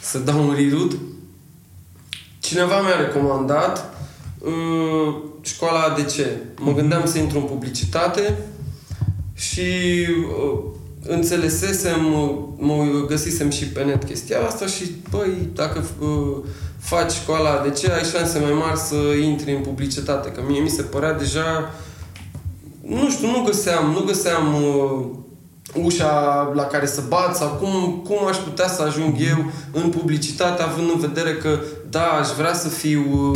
[0.00, 0.98] Să dau un rirut.
[2.38, 3.94] Cineva mi-a recomandat
[4.38, 6.16] uh, școala ADC.
[6.58, 6.74] Mă mhm.
[6.74, 8.38] gândeam să intru în publicitate
[9.34, 9.60] și
[10.08, 10.58] uh,
[11.06, 12.00] înțelesesem,
[12.56, 16.36] mă găsisem și pe net chestia asta și, băi, dacă uh,
[16.78, 20.28] faci școala ADC, ai șanse mai mari să intri în publicitate.
[20.28, 21.74] Că mie mi se părea deja,
[22.86, 25.06] nu știu, nu găseam, nu găseam uh,
[25.82, 30.62] ușa la care să bat sau cum, cum aș putea să ajung eu în publicitate
[30.62, 33.32] având în vedere că da, aș vrea să fiu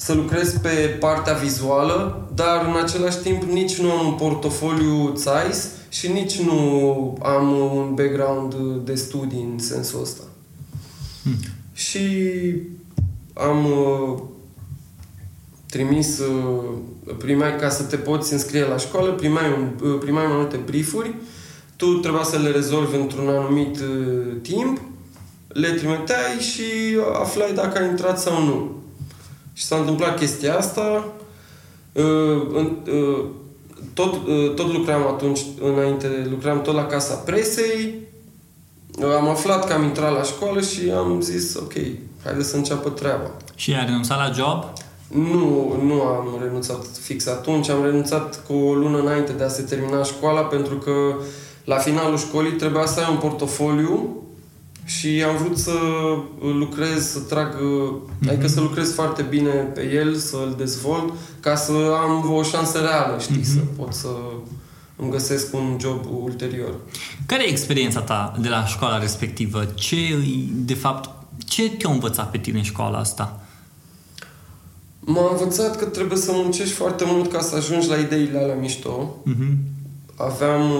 [0.00, 5.68] să lucrez pe partea vizuală, dar în același timp nici nu am un portofoliu Zeiss
[5.88, 10.22] și nici nu am un background de studii în sensul ăsta.
[11.22, 11.36] Hmm.
[11.72, 12.00] Și
[13.32, 14.18] am uh,
[15.66, 16.64] trimis, uh,
[17.18, 21.14] primeai ca să te poți înscrie la școală, primeai, un, uh, primeai mai multe briefuri
[21.80, 24.80] tu trebuia să le rezolvi într-un anumit uh, timp,
[25.48, 26.62] le trimiteai și
[27.20, 28.79] aflai dacă ai intrat sau nu.
[29.60, 31.12] Și s-a întâmplat chestia asta.
[31.92, 32.02] Uh,
[32.92, 33.24] uh,
[33.94, 37.94] tot, uh, tot lucram atunci, înainte, lucram tot la Casa Presei.
[38.98, 41.72] Uh, am aflat că am intrat la școală și am zis, ok,
[42.24, 43.30] haide să înceapă treaba.
[43.54, 44.72] Și ai renunțat la job?
[45.08, 47.68] Nu, nu am renunțat fix atunci.
[47.68, 51.14] Am renunțat cu o lună înainte de a se termina școala pentru că uh,
[51.64, 54.22] la finalul școlii trebuia să ai un portofoliu
[54.84, 55.72] și am vrut să
[56.58, 58.28] lucrez, să trag, mm-hmm.
[58.28, 63.20] adică să lucrez foarte bine pe el, să-l dezvolt, ca să am o șansă reală,
[63.20, 63.54] știi, mm-hmm.
[63.54, 64.08] să pot să
[64.96, 66.74] îmi găsesc un job ulterior.
[67.26, 69.64] Care e experiența ta de la școala respectivă?
[69.64, 69.96] Ce,
[70.52, 71.10] de fapt,
[71.46, 73.40] ce te-a învățat pe tine în școala asta?
[75.00, 79.16] M-a învățat că trebuie să muncești foarte mult ca să ajungi la ideile alea mișto.
[79.26, 79.56] Mm-hmm.
[80.16, 80.72] Aveam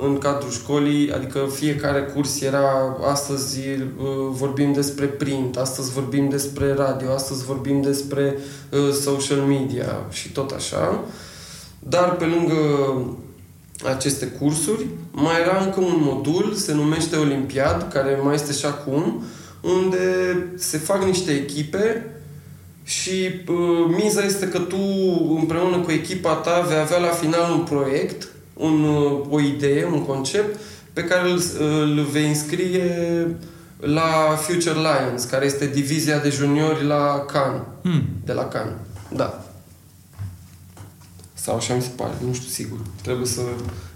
[0.00, 6.74] în cadrul școlii, adică fiecare curs era astăzi uh, vorbim despre print, astăzi vorbim despre
[6.74, 8.38] radio, astăzi vorbim despre
[8.70, 11.04] uh, social media și tot așa.
[11.78, 12.56] Dar pe lângă
[13.94, 19.22] aceste cursuri, mai era încă un modul, se numește Olimpiad, care mai este și acum,
[19.60, 22.06] unde se fac niște echipe
[22.84, 24.76] și uh, miza este că tu
[25.38, 28.28] împreună cu echipa ta vei avea la final un proiect
[28.62, 28.84] un,
[29.30, 30.60] o idee, un concept
[30.92, 33.36] pe care îl, îl vei înscrie
[33.76, 37.62] la Future Lions, care este divizia de juniori la Cannes.
[37.82, 38.02] Hmm.
[38.24, 38.76] De la Cannes.
[39.14, 39.44] Da.
[41.34, 42.78] Sau așa mi se pare, nu știu sigur.
[43.02, 43.40] Trebuie să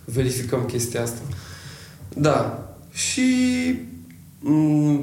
[0.05, 1.21] verificăm chestia asta.
[2.15, 2.69] Da.
[2.93, 3.21] Și
[3.73, 3.96] mm,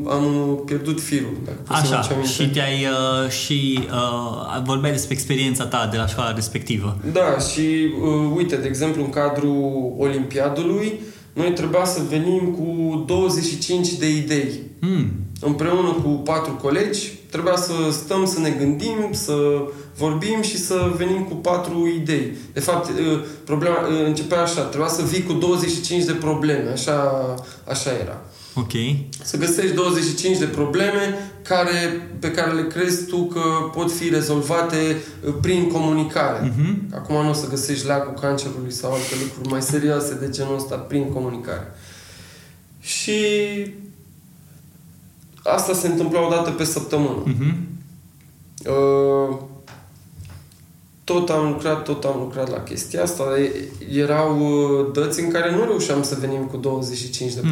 [0.09, 1.37] am pierdut firul.
[1.45, 2.31] Dacă pot să-mi Așa, aduce aminte.
[2.31, 6.97] și te-ai uh, și uh, vorbeai despre experiența ta de la școala respectivă.
[7.11, 10.99] Da, și uh, uite, de exemplu, în cadrul Olimpiadului,
[11.33, 14.61] noi trebuia să venim cu 25 de idei.
[14.79, 15.11] Hmm.
[15.39, 19.33] Împreună cu patru colegi, trebuia să stăm, să ne gândim, să
[19.97, 22.31] vorbim și să venim cu patru idei.
[22.53, 27.13] De fapt, uh, problema uh, începea așa, trebuia să vii cu 25 de probleme, așa,
[27.63, 28.21] așa era.
[28.55, 28.71] Ok.
[29.23, 33.41] Să găsești 25 de probleme care, pe care le crezi tu că
[33.73, 36.53] pot fi rezolvate uh, prin comunicare.
[36.57, 36.95] Mhm.
[36.95, 40.75] Acum nu o să găsești lacul cancerului sau alte lucruri mai serioase de genul ăsta
[40.75, 41.71] prin comunicare.
[42.79, 43.11] Și
[45.43, 47.23] asta se întâmpla o dată pe săptămână.
[47.25, 47.55] Mhm.
[48.65, 49.37] Uh,
[51.03, 53.23] tot am lucrat, tot am lucrat la chestia asta.
[53.39, 57.51] E- Erau uh, dăți în care nu reușeam să venim cu 25 de Mm.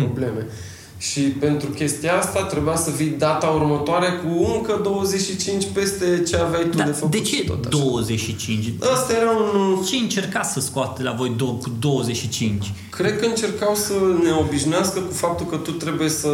[1.01, 1.09] Probleme.
[1.09, 6.63] Și pentru chestia asta trebuia să vii data următoare cu încă 25 peste ce aveai
[6.69, 7.11] tu Da, de făcut.
[7.11, 7.77] de ce tot așa.
[7.83, 8.73] 25?
[8.93, 9.83] Asta era un...
[9.83, 12.71] Ce încercați să scoate la voi do- cu 25?
[13.01, 16.29] Cred că încercau să ne obișnuiască cu faptul că tu trebuie să,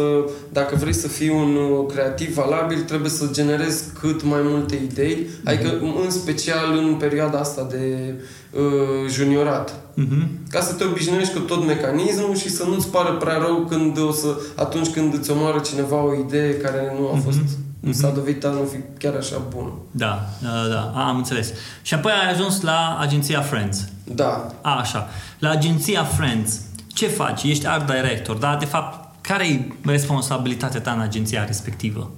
[0.52, 5.26] dacă vrei să fii un uh, creativ valabil, trebuie să generezi cât mai multe idei,
[5.44, 8.14] adică în special în perioada asta de
[8.52, 9.74] uh, juniorat.
[9.94, 10.28] Mhm.
[10.50, 14.12] Ca să te obișnuiești cu tot mecanismul și să nu-ți pară prea rău când o
[14.12, 17.38] să, atunci când îți omoară cineva o idee care nu a fost,
[17.80, 17.92] Mhm.
[17.92, 19.72] s-a dovedit a nu fi chiar așa bună.
[19.90, 21.52] Da, da, da, a, am înțeles.
[21.82, 23.84] Și apoi ai ajuns la agenția Friends.
[24.14, 25.08] Da, A, așa.
[25.38, 27.42] La agenția Friends, ce faci?
[27.42, 32.10] Ești art director, dar de fapt, care e responsabilitatea ta în agenția respectivă?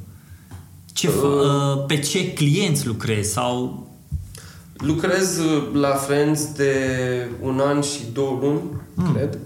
[0.92, 3.84] Ce fa- uh, pe ce clienți lucrezi sau...
[4.72, 6.74] Lucrez uh, la Friends de
[7.40, 8.60] un an și două luni,
[8.94, 9.14] mm.
[9.14, 9.38] cred.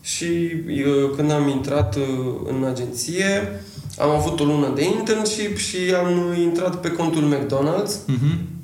[0.00, 2.02] Și uh, când am intrat uh,
[2.44, 3.60] în agenție,
[3.98, 7.92] am avut o lună de internship și am intrat pe contul McDonald's.
[7.92, 8.57] Uh-huh.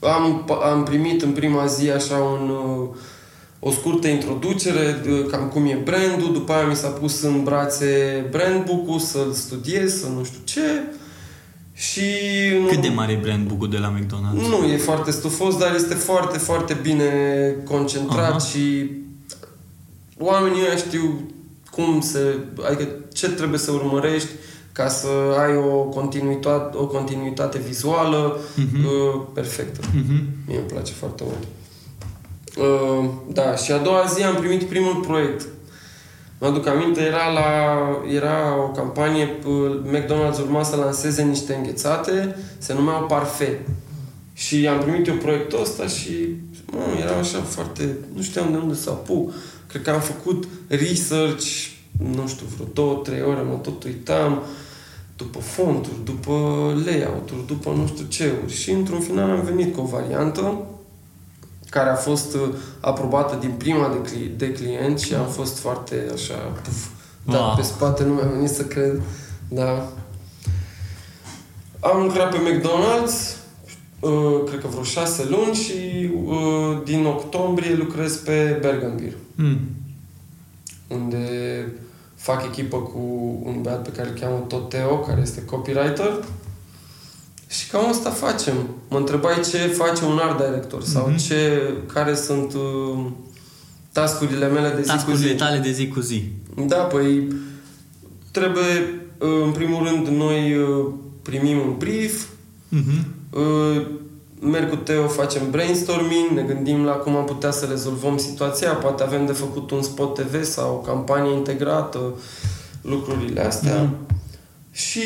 [0.00, 2.88] Am, am primit în prima zi așa un, uh,
[3.58, 8.24] o scurtă introducere, de cam cum e brandul, după aia mi s-a pus în brațe
[8.30, 10.82] brandbook-ul să-l studiez, să nu știu ce.
[11.72, 12.00] Și
[12.60, 14.48] în Cât de mare e brand book de la McDonald's?
[14.48, 17.10] nu e foarte stufos, dar este foarte, foarte bine
[17.64, 18.38] concentrat Aha.
[18.38, 18.90] și
[20.18, 21.20] oamenii ăia știu
[21.70, 22.38] cum se...
[22.66, 24.28] Adică ce trebuie să urmărești
[24.72, 28.84] ca să ai o continuitate, o continuitate vizuală Mhm.
[28.84, 29.80] uh, perfectă.
[29.94, 30.22] Mhm.
[30.46, 31.46] Mie îmi place foarte mult.
[32.58, 35.46] Uh, da, și a doua zi am primit primul proiect.
[36.38, 37.42] Mă aduc aminte, era, la,
[38.14, 43.58] era o campanie, uh, McDonald's urma să lanseze niște înghețate, se numeau Parfait.
[44.32, 46.10] Și am primit eu proiectul ăsta și
[46.72, 47.96] mă, era așa foarte...
[48.14, 49.32] Nu știam de unde să apuc.
[49.68, 51.46] Cred că am făcut research,
[52.14, 54.42] nu știu, vreo două, trei ore, mă tot uitam
[55.16, 56.32] după fonturi, după
[56.84, 58.52] layout-uri, după nu știu ce -uri.
[58.52, 60.56] Și într-un final am venit cu o variantă
[61.68, 62.40] care a fost uh,
[62.80, 66.86] aprobată din prima de, cli- de client și am fost foarte așa puf,
[67.24, 67.54] dat Wow.
[67.56, 69.00] pe spate, nu mi-a venit să cred.
[69.48, 69.88] Da.
[71.80, 73.36] Am lucrat pe McDonald's,
[74.00, 79.58] uh, cred că vreo șase luni și uh, din octombrie lucrez pe Bergen Beer, Mm.
[80.88, 81.26] unde
[82.20, 82.98] fac echipă cu
[83.44, 86.24] un băiat pe care îl cheamă tot Teo, care este copywriter.
[87.48, 88.54] Și cam asta facem.
[88.88, 91.16] Mă întrebai ce face un art director sau Mhm.
[91.18, 91.60] ce,
[91.92, 93.06] care sunt uh,
[93.92, 95.34] tascurile mele de zi cu Tascurile zi.
[95.36, 96.22] tale de zi cu zi.
[96.66, 97.28] Da, păi
[98.30, 100.86] trebuie, uh, în primul rând, noi uh,
[101.22, 102.24] primim un brief,
[102.68, 103.06] Mhm.
[103.30, 103.86] uh,
[104.40, 109.02] merg cu Teo, facem brainstorming, ne gândim la cum am putea să rezolvăm situația, poate
[109.02, 112.14] avem de făcut un spot TV sau o campanie integrată,
[112.82, 113.82] lucrurile astea.
[113.82, 113.94] Mhm.
[114.72, 115.00] Și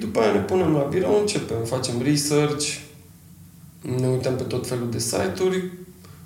[0.00, 2.76] după aia ne punem la birou, începem, facem research,
[3.98, 5.70] ne uităm pe tot felul de site-uri,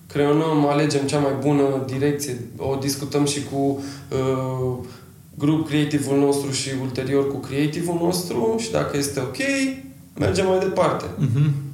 [0.07, 3.57] creionăm, alegem cea mai bună direcție, o discutăm și cu
[4.11, 4.85] uh,
[5.39, 9.37] grup creativul nostru și ulterior cu creativul nostru și dacă este ok,
[10.19, 11.05] mergem mai departe.
[11.19, 11.66] Mhm.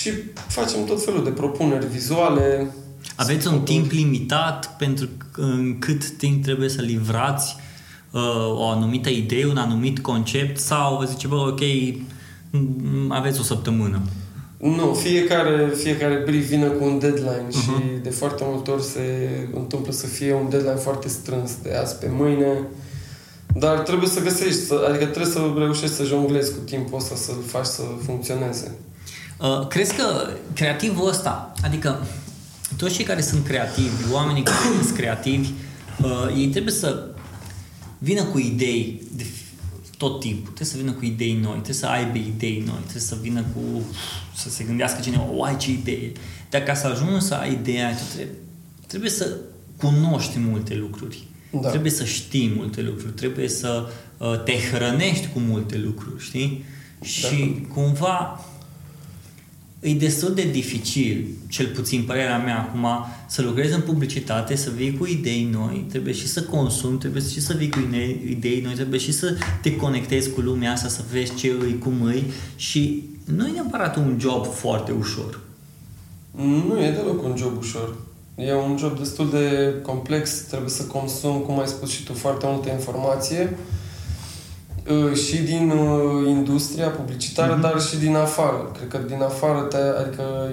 [0.00, 0.10] Și
[0.46, 2.74] facem tot felul de propuneri vizuale.
[3.16, 3.70] Aveți un scopuri.
[3.78, 7.56] timp limitat pentru că- în cât timp trebuie să livrați
[8.10, 8.20] uh,
[8.58, 14.00] o anumită idee, un anumit concept sau vă zice, bă, ok, m- aveți o săptămână.
[14.58, 17.60] Nu, fiecare, fiecare brief vine cu un deadline Mhm.
[17.60, 17.70] și
[18.02, 22.06] de foarte multe ori se întâmplă să fie un deadline foarte strâns, de azi pe
[22.10, 22.46] mâine.
[23.56, 27.42] Dar trebuie să găsești, să, adică trebuie să reușești să jonglezi cu timpul ăsta, să-l
[27.46, 28.74] faci să funcționeze.
[29.40, 32.06] Uh, crezi că creativul ăsta, adică
[32.76, 35.48] toți cei care sunt creativi, oamenii care sunt creativi,
[36.02, 37.08] uh, ei trebuie să
[37.98, 39.24] vină cu idei de,
[39.96, 40.52] tot timpul.
[40.52, 43.60] Trebuie să vină cu idei noi, trebuie să aibă idei noi, trebuie să vină cu...
[44.34, 46.12] să se gândească cineva, o, ai ce idee.
[46.50, 48.34] Dar ca să ajungi să ai ideea, tu trebuie,
[48.86, 49.36] trebuie să
[49.76, 51.26] cunoști multe lucruri.
[51.60, 51.68] Da.
[51.68, 56.64] Trebuie să știi multe lucruri, trebuie să uh, te hrănești cu multe lucruri, știi?
[56.98, 57.06] Da.
[57.06, 58.44] Și cumva
[59.84, 62.86] e destul de dificil, cel puțin părerea mea acum,
[63.26, 67.40] să lucrezi în publicitate, să vii cu idei noi, trebuie și să consumi, trebuie și
[67.40, 67.78] să vii cu
[68.28, 72.02] idei noi, trebuie și să te conectezi cu lumea asta, să vezi ce îi, cum
[72.02, 72.24] îi
[72.56, 75.40] și nu e neapărat un job foarte ușor.
[76.68, 77.96] Nu e deloc un job ușor.
[78.34, 82.46] E un job destul de complex, trebuie să consumi, cum ai spus și tu, foarte
[82.48, 83.83] multă informație uh,
[85.14, 87.62] și din uh, industria publicitară, mm-hmm.
[87.62, 88.70] dar și din afară.
[88.76, 90.50] Cred că din afară, te, adică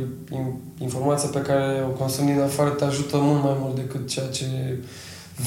[0.78, 4.46] informația pe care o consumi din afară te ajută mult mai mult decât ceea ce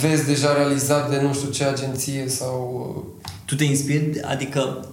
[0.01, 2.87] vezi deja realizat de nu știu ce agenție sau...
[2.97, 4.89] Uh, tu te inspiri, adică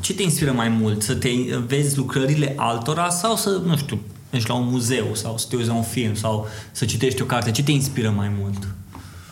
[0.00, 1.02] ce te inspiră mai mult?
[1.02, 1.28] Să te
[1.66, 5.68] vezi lucrările altora sau să, nu știu, mergi la un muzeu sau să te uiți
[5.68, 7.50] la un film sau să citești o carte?
[7.50, 8.68] Ce te inspiră mai mult?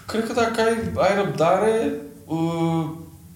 [0.07, 1.93] Cred că dacă ai, ai răbdare
[2.25, 2.85] uh,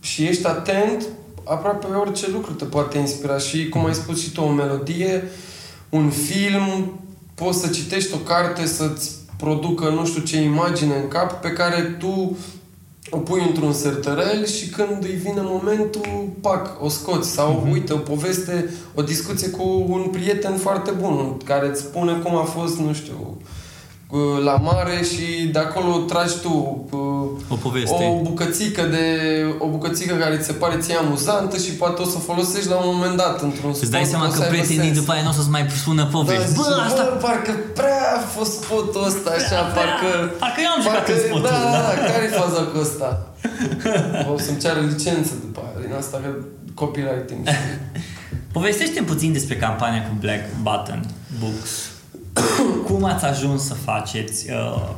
[0.04, 1.06] și ești atent,
[1.44, 3.38] aproape orice lucru te poate inspira.
[3.38, 5.30] Și, cum ai spus și tu, o melodie,
[5.88, 7.00] un film,
[7.34, 11.82] poți să citești o carte, să-ți producă nu știu ce imagine în cap pe care
[11.82, 12.36] tu
[13.10, 17.30] o pui într-un sertărel și când îi vine momentul, pac, o scoți.
[17.30, 17.72] Sau, uh-huh.
[17.72, 22.42] uite, o poveste, o discuție cu un prieten foarte bun, care îți spune cum a
[22.42, 23.36] fost, nu știu,
[24.44, 26.86] la mare și de acolo tragi tu
[27.48, 28.04] o poveste.
[28.18, 29.06] O bucățică de
[29.58, 32.88] o bucățică care ți se pare ție amuzantă și poate o să folosești la un
[32.94, 33.82] moment dat într-un spot.
[33.82, 36.54] Îți dai seama că prietenii după aia nu o să-ți mai spună povești.
[36.54, 37.02] Da, bă, asta...
[37.10, 40.08] bă, parcă prea a fost spotul ăsta așa, prea, parcă...
[40.42, 41.48] Parcă eu am jucat în spotul.
[41.50, 41.92] Da, da, da.
[42.12, 43.08] care e faza cu ăsta?
[44.34, 46.30] o să-mi ceară licență după aia, din asta că
[46.80, 47.42] copywriting.
[48.56, 51.00] povestește puțin despre campania cu Black Button
[51.40, 51.70] Books.
[52.86, 54.50] Cum ați ajuns să faceți?
[54.50, 54.88] Uh,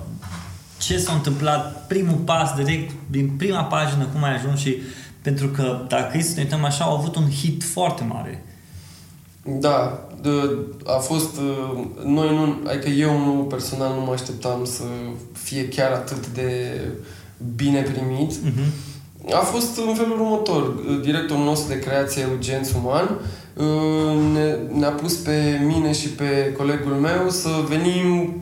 [0.86, 1.86] ce s-a întâmplat?
[1.86, 4.76] Primul pas direct, din prima pagină, cum ai ajuns și
[5.22, 8.44] pentru că dacă să ne uităm așa, au avut un hit foarte mare.
[9.42, 10.30] Da, de,
[10.84, 14.82] a fost, uh, noi nu, adică eu nu, personal nu mă așteptam să
[15.32, 16.80] fie chiar atât de
[17.56, 18.32] bine primit.
[18.32, 19.32] Uh-huh.
[19.32, 20.62] A fost în felul următor.
[21.02, 23.18] Directorul nostru de creație, Eugen Suman,
[24.32, 28.34] ne, ne-a pus pe mine și pe colegul meu să venim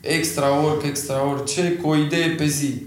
[0.00, 2.82] extra work, extra orice, cu o idee pe zi.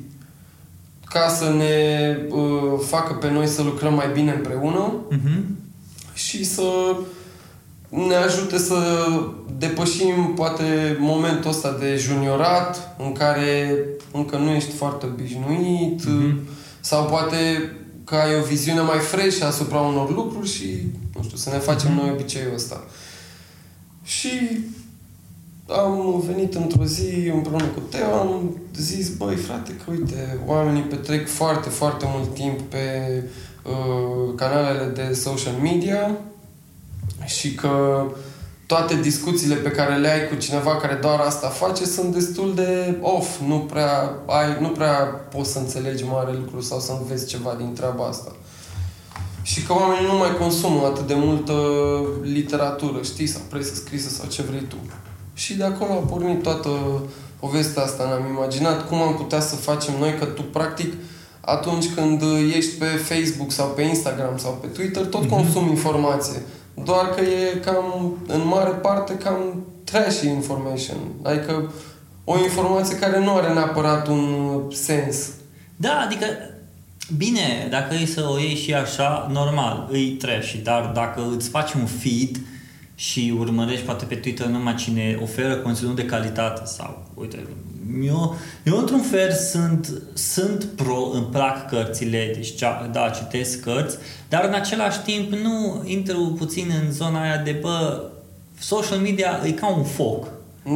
[1.09, 5.41] Ca să ne uh, facă pe noi să lucrăm mai bine împreună uh-huh.
[6.13, 6.95] și să
[7.89, 9.05] ne ajute să
[9.57, 13.77] depășim poate momentul ăsta de juniorat în care
[14.11, 16.33] încă nu ești foarte obișnuit uh-huh.
[16.79, 17.71] sau poate
[18.03, 20.77] că ai o viziune mai fresh asupra unor lucruri și,
[21.15, 22.01] nu știu, să ne facem mm-hmm.
[22.01, 22.83] noi obiceiul ăsta.
[24.03, 24.29] Și
[25.67, 31.29] am venit într-o zi împreună cu Teo, am zis, băi frate, că uite, oamenii petrec
[31.29, 33.23] foarte, foarte mult timp pe
[33.63, 36.11] uh, canalele de social media
[37.25, 38.05] și că
[38.65, 42.97] toate discuțiile pe care le ai cu cineva care doar asta face sunt destul de
[43.01, 43.39] off.
[43.47, 44.93] Nu prea, ai, nu prea
[45.35, 48.31] poți să înțelegi mare lucru sau să înveți ceva din treaba asta.
[49.41, 51.53] Și că oamenii nu mai consumă atât de multă
[52.21, 54.75] literatură, știi, sau presă scrisă sau ce vrei tu.
[55.33, 56.69] Și de acolo a pornit toată
[57.39, 58.05] povestea asta.
[58.05, 60.93] Ne-am imaginat cum am putea să facem noi, că tu, practic,
[61.41, 62.21] atunci când
[62.55, 65.29] ești pe Facebook sau pe Instagram sau pe Twitter, tot mm-hmm.
[65.29, 66.41] consumi informație.
[66.83, 70.97] Doar că e cam, în mare parte, cam trashy information.
[71.21, 71.71] Adică
[72.23, 75.29] o informație care nu are neapărat un sens.
[75.75, 76.25] Da, adică
[77.17, 81.73] Bine, dacă e să o iei și așa, normal, îi trash, dar dacă îți faci
[81.73, 82.39] un feed
[83.09, 87.47] și urmărești poate pe Twitter numai cine oferă conținut de calitate sau, uite,
[88.03, 92.53] eu, eu într-un fel sunt, sunt pro, îmi plac cărțile, deci
[92.91, 93.97] da, citesc cărți,
[94.29, 98.03] dar în același timp nu intru puțin în zona aia de, bă,
[98.59, 100.27] social media e ca un foc.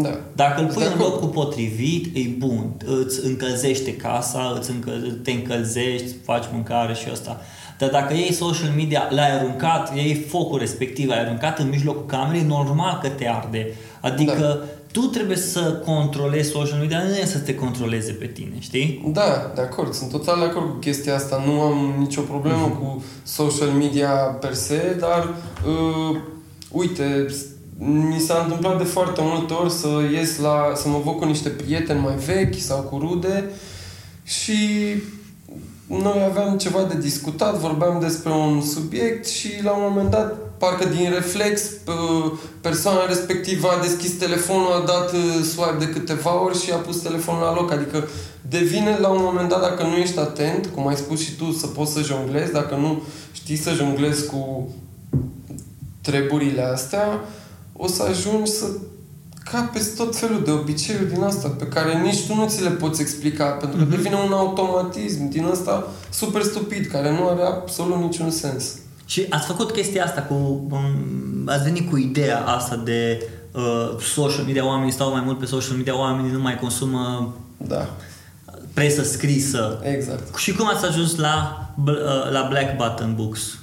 [0.02, 0.20] Da.
[0.36, 2.70] Dacă îl pui în locul potrivit, e bun.
[2.86, 4.92] Îți încălzește casa, îți încă,
[5.24, 7.42] te încălzești, faci mâncare și asta.
[7.78, 12.44] Dar dacă iei social media, l-ai aruncat, iei focul respectiv, l-ai aruncat în mijlocul camerei,
[12.44, 13.74] normal că te arde.
[14.02, 14.66] Adică da.
[14.92, 19.12] tu trebuie să controlezi social media, nu e să te controleze pe tine, știi?
[19.14, 21.44] Da, de acord, sunt total de acord cu chestia asta.
[21.46, 22.80] Nu am nicio problemă uh-huh.
[22.80, 25.34] cu social media per se, dar
[25.68, 26.20] uh,
[26.72, 27.26] uite,
[27.80, 31.50] mi s-a întâmplat de foarte multe ori să ies la, să mă văd cu niște
[31.50, 33.50] prieteni mai vechi sau cu rude
[34.24, 34.58] și
[35.88, 40.88] noi aveam ceva de discutat, vorbeam despre un subiect și la un moment dat, parcă
[40.88, 42.32] din reflex, uh,
[42.62, 46.98] persoana respectivă a deschis telefonul, a dat uh, swipe de câteva ori și a pus
[46.98, 47.72] telefonul la loc.
[47.72, 48.08] Adică
[48.50, 51.68] devine la un moment dat, dacă nu ești atent, cum ai spus și tu, să
[51.68, 54.70] poți să jonglezi, dacă nu știi să jonglezi cu
[56.02, 57.20] treburile astea,
[57.74, 58.66] o să ajungi să
[59.52, 63.02] capezi tot felul de obiceiuri din asta pe care nici tu nu ți le poți
[63.02, 63.90] explica, pentru că mm-hmm.
[63.90, 68.74] devine un automatism din asta super stupid, care nu are absolut niciun sens.
[69.06, 70.34] Și ați făcut chestia asta cu...
[70.34, 75.46] Um, ați venit cu ideea asta de uh, social media, oamenii stau mai mult pe
[75.46, 77.90] social media, oamenii nu mai consumă Da,
[78.74, 79.80] presă scrisă.
[79.84, 80.38] exact.
[80.38, 83.58] Și cum ați ajuns la, uh, la Black Button Books?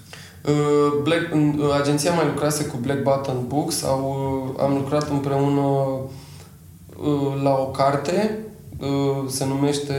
[0.49, 5.61] Uh, Black, uh, agenția mai lucrase cu Black Button Books, au, uh, am lucrat împreună
[5.61, 8.38] uh, la o carte,
[8.78, 9.95] uh, se numește...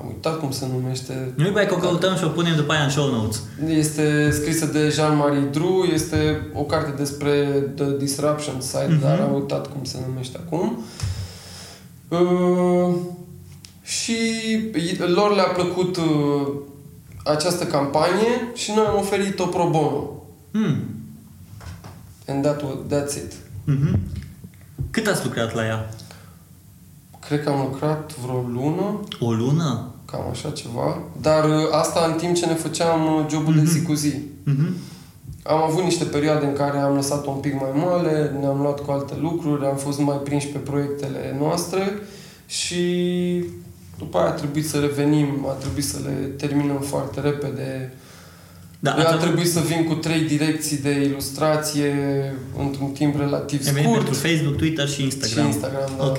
[0.00, 1.32] Am uitat cum se numește.
[1.36, 3.42] Nu mai că o căutăm și o punem după aia în show notes.
[3.68, 7.30] Este scrisă de Jean-Marie Dru, este o carte despre
[7.76, 8.96] The Disruption Site, Mhm.
[8.98, 9.02] mm-hmm.
[9.02, 10.78] dar am uitat cum se numește acum.
[12.08, 12.94] Uh,
[13.82, 14.16] și
[15.14, 16.46] lor le-a plăcut uh,
[17.24, 20.10] această campanie și noi am oferit-o pro bono.
[20.52, 20.76] Hmm.
[22.26, 23.32] And that was, that's it.
[23.64, 23.98] Mhm.
[24.90, 25.88] Cât ați lucrat la ea?
[27.26, 29.92] Cred că am lucrat vreo lună, O lună?
[30.04, 33.56] cam așa ceva, dar uh, asta în timp ce ne făceam uh, jobul mm-hmm.
[33.56, 34.14] de zi cu zi.
[34.44, 34.74] Mhm.
[35.42, 38.90] Am avut niște perioade în care am lăsat-o un pic mai moale, ne-am luat cu
[38.90, 41.98] alte lucruri, am fost mai prinși pe proiectele noastre
[42.46, 42.84] și
[43.98, 47.92] după aia a trebuit să revenim, a trebuit să le terminăm foarte repede.
[48.80, 51.92] Da, Da, a ați trebuit să vin cu trei direcții de ilustrație
[52.58, 54.04] într-un timp relativ ai venit scurt.
[54.04, 55.44] pentru Facebook, Twitter și Instagram.
[55.44, 56.04] Și Instagram, da.
[56.06, 56.18] Ok.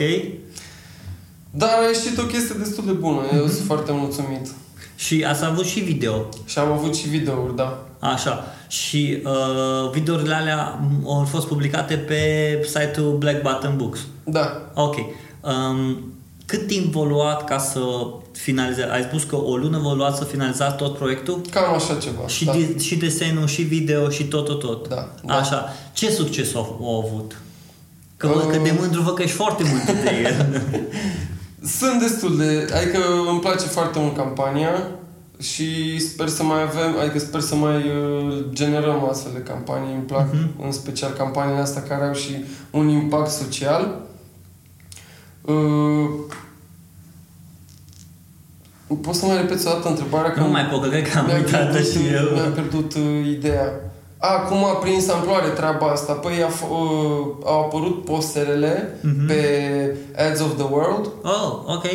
[1.52, 3.54] Dar a ieșit o chestie destul de bună, eu Mhm.
[3.54, 4.48] sunt foarte mulțumit.
[4.96, 6.30] Și ați avut și video.
[6.46, 7.86] Și am avut și videouri, da.
[8.00, 8.46] Așa.
[8.68, 12.22] Și uh, videourile alea au fost publicate pe
[12.66, 14.00] site-ul Black Button Books.
[14.24, 14.72] Da.
[14.76, 14.96] Ok.
[15.42, 15.98] Um,
[16.50, 17.80] cât timp v-a luat ca să
[18.32, 18.88] finalizeze?
[18.92, 21.42] Ai spus că o lună v-a luat să finalizați tot proiectul?
[21.52, 22.28] Cam așa ceva.
[22.28, 22.52] Și, da.
[22.52, 24.88] de, și desenul, și video, și tot, tot, tot.
[24.88, 25.34] Da, da.
[25.34, 25.74] Așa.
[25.94, 27.38] Ce succes au, au avut?
[28.18, 28.36] Că, Uh.
[28.36, 28.42] uh...
[28.52, 30.62] că de mândru văd că ești foarte mândru de el.
[31.80, 32.68] Sunt destul de...
[32.76, 34.88] Adică îmi place foarte mult campania
[35.40, 39.94] și sper să mai avem, adică sper să mai uh, generăm astfel de campanii.
[39.94, 40.64] Îmi plac Mhm.
[40.66, 42.32] în special campaniile astea care au și
[42.72, 44.00] un impact social.
[45.54, 46.10] Uh,
[49.02, 50.34] Poți să mai repeți o dată întrebarea?
[50.38, 52.34] nu mai pot, că cred că am mi-am uitat pierdut, și eu.
[52.34, 53.72] Mi-am pierdut uh, ideea.
[54.18, 56.14] A, cum a prins amploare treaba asta?
[56.14, 59.28] Păi a, f- uh, au apărut posterele Mhm.
[59.28, 59.42] pe
[60.30, 61.86] Ads of the World Oh, ok.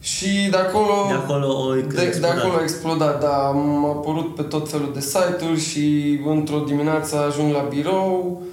[0.00, 2.38] și de acolo, De acolo o de, de explodat.
[2.38, 7.52] acolo a explodat, da, am apărut pe tot felul de site-uri și într-o dimineață ajung
[7.52, 8.46] la birou, uh,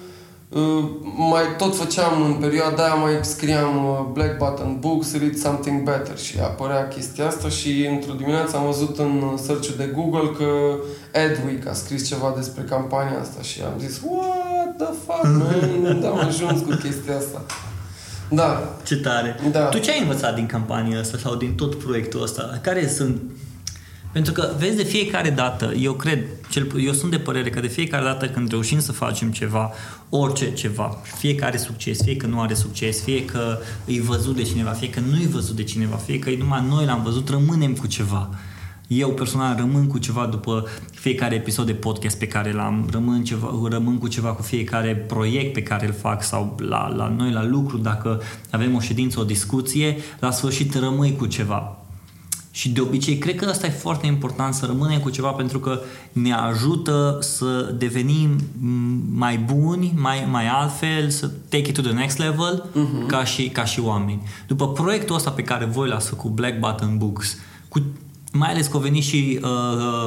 [1.31, 6.17] mai tot făceam în perioada aia, mai scriam uh, Black Button Books, Read Something Better
[6.17, 10.75] și apărea chestia asta și într-o dimineață am văzut în search de Google că
[11.13, 16.01] Adweek a scris ceva despre campania asta și am zis What the fuck, man?
[16.01, 17.45] Da, am ajuns cu chestia asta.
[18.29, 19.39] Da, Ce tare.
[19.51, 19.59] Da.
[19.59, 22.59] Tu ce ai învățat din campania asta sau din tot proiectul ăsta?
[22.61, 23.21] Care sunt...
[24.13, 27.67] Pentru că, vezi, de fiecare dată, eu cred, cel, eu sunt de părere că de
[27.67, 29.71] fiecare dată când reușim să facem ceva,
[30.09, 34.35] orice ceva, fie că are succes, fie că nu are succes, fie că îi văzut
[34.35, 37.29] de cineva, fie că nu îi văzut de cineva, fie că numai noi l-am văzut,
[37.29, 38.29] rămânem cu ceva.
[38.87, 43.51] Eu personal rămân cu ceva după fiecare episod de podcast pe care l-am, rămân, ceva,
[43.69, 47.45] rămân cu ceva cu fiecare proiect pe care îl fac sau la, la noi la
[47.45, 51.82] lucru, dacă avem o ședință, o discuție, la sfârșit rămâi cu ceva.
[52.55, 55.79] Și de obicei, cred că asta e foarte important să rămânem cu ceva pentru că
[56.11, 58.29] ne ajută să devenim
[58.59, 63.07] m, mai buni, mai, mai altfel, să take it to the next level uh-huh.
[63.07, 64.21] ca, și, ca și oameni.
[64.47, 67.37] După proiectul ăsta pe care voi l-ați făcut, Black Button Books,
[67.67, 67.81] cu,
[68.31, 69.49] mai ales că a venit și uh,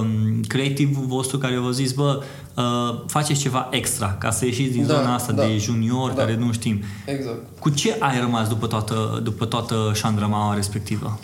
[0.01, 2.23] um, creativul vostru care v-a zis, bă,
[2.57, 5.43] uh, faceți ceva extra ca să ieșiți din Da, zona asta da.
[5.43, 6.17] de junior Da.
[6.17, 6.83] care nu știm.
[7.07, 7.59] exact.
[7.59, 11.19] Cu ce ai rămas după toată, după toată șandramaua respectivă?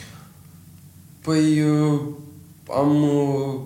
[1.23, 2.01] Păi uh,
[2.77, 3.61] am uh,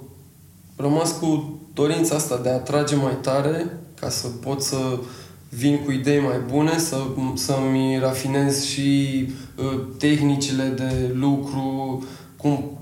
[0.77, 4.99] rămas cu dorința asta de a trage mai tare ca să pot să
[5.49, 6.97] vin cu idei mai bune, să,
[7.35, 9.25] să-mi rafinez și
[9.57, 12.05] uh, tehnicile de lucru,
[12.37, 12.79] cum,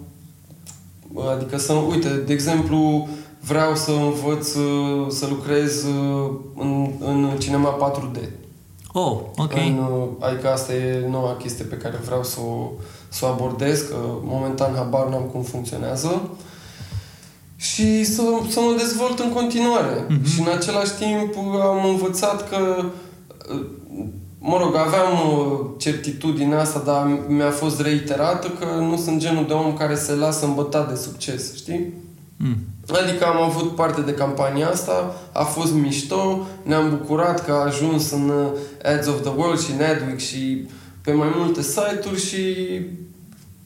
[1.35, 3.09] adică să, uite, de exemplu,
[3.41, 8.29] vreau să învăț uh, să lucrez uh, în, în cinema 4D.
[8.93, 9.53] Oh, ok.
[9.53, 12.71] În, uh, adică asta e noua chestie pe care vreau să o,
[13.15, 16.31] să o abordez, că momentan habar n-am cum funcționează.
[17.57, 20.07] Și să, să mă dezvolt în continuare.
[20.09, 20.27] Mhm.
[20.27, 22.85] Și în același timp am învățat că
[23.53, 23.65] uh,
[24.39, 29.53] mă rog, aveam uh, certitudinea asta, dar mi-a fost reiterată că nu sunt genul de
[29.53, 31.93] om care se lasă îmbătat de succes, știi?
[32.37, 32.57] Mm.
[33.03, 38.11] Adică am avut parte de campania asta, a fost mișto, ne-am bucurat că a ajuns
[38.11, 40.69] în uh, Ads of the World și în Adweek și
[41.05, 42.47] pe mai multe site-uri și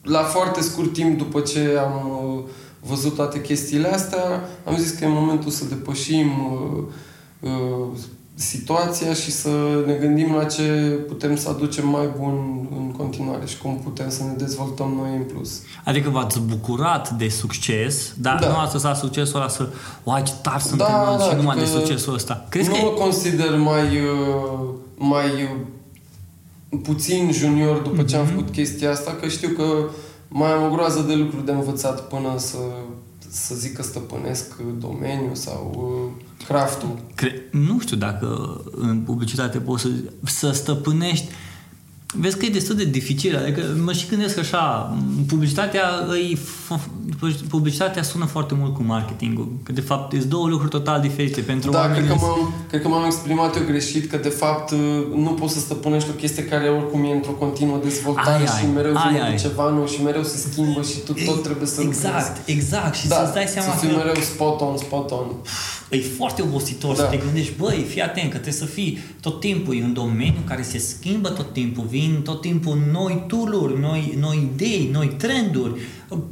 [0.09, 2.43] la foarte scurt timp după ce am uh,
[2.79, 7.87] văzut toate chestiile astea, am zis că e momentul să depășim uh, uh,
[8.35, 9.49] situația și să
[9.85, 10.61] ne gândim la ce
[11.07, 15.23] putem să aducem mai bun în continuare și cum putem să ne dezvoltăm noi în
[15.23, 15.61] plus.
[15.85, 18.47] Adică v-ați bucurat de succes, dar Da.
[18.47, 19.67] nu ați lăsat succesul ăla să
[20.03, 22.45] uai ce tari suntem Da, noi da, și numai de adică succesul ăsta.
[22.49, 22.99] Crezi nu că mă e...
[22.99, 25.49] consider mai, uh, mai uh,
[26.83, 28.31] puțin junior după ce am Mhm.
[28.33, 29.63] făcut chestia asta, că știu că
[30.27, 32.57] mai am o groază de lucruri de învățat până să,
[33.29, 35.71] să zic că stăpânesc domeniul sau
[36.17, 36.99] uh, craftul.
[37.15, 37.41] Cre...
[37.51, 39.89] Nu știu dacă în publicitate poți să,
[40.23, 41.27] să stăpânești
[42.13, 44.97] Vezi că e destul de dificil, adică mă și gândesc așa,
[45.27, 46.79] publicitatea, îi, f-
[47.49, 51.71] publicitatea sună foarte mult cu marketingul, că de fapt sunt două lucruri total diferite pentru
[51.71, 51.97] Da, oameni.
[52.05, 54.77] cred că, m-am, cred că m-am exprimat eu greșit, că de fapt uh,
[55.15, 58.71] nu poți să stăpânești o chestie care oricum e într-o continuă dezvoltare Ai, și ai,
[58.73, 59.33] mereu ai, vine ai.
[59.35, 62.05] cu ceva nou și mereu se schimbă și tu tot trebuie să lucrezi.
[62.05, 65.25] Exact, exact, și Da, să-ți dai seama să fii că mereu spot on, spot on.
[65.89, 67.03] e foarte obositor Da.
[67.03, 70.41] să te gândești, băi, fii atent că trebuie să fii tot timpul e un domeniu
[70.47, 75.81] care se schimbă tot timpul, vin tot timpul noi tool-uri, noi, noi idei, noi trenduri.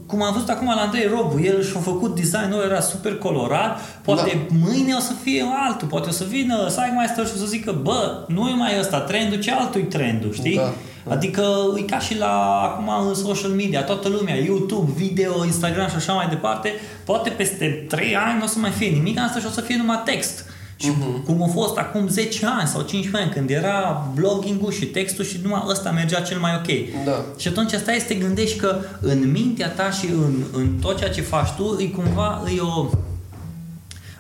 [0.06, 4.48] Cum am văzut acum la Andrei Robu, el și-a făcut design-ul, era super colorat, poate
[4.50, 4.56] da.
[4.66, 8.26] mâine o să fie altul, poate o să vină Signmaster și o să zică, bă,
[8.28, 10.56] nu e mai ăsta trendul, ce altul e trendul, știi?
[10.56, 10.74] Da.
[11.10, 11.44] Adică
[11.78, 16.14] e ca și la acum în social media, toată lumea, YouTube, video, Instagram și așa
[16.14, 16.74] mai departe,
[17.04, 19.76] poate peste 3 ani nu o să mai fie nimic, asta și o să fie
[19.78, 20.46] numai text.
[20.80, 21.24] Și Mhm.
[21.24, 25.40] cum a fost acum 10 ani sau 15 ani, când era blogging-ul și textul și
[25.44, 27.06] numai ăsta mergea cel mai ok.
[27.06, 27.26] Da.
[27.38, 31.10] Și atunci asta este te gândești că în mintea ta și în, în tot ceea
[31.10, 32.90] ce faci tu, e cumva e o,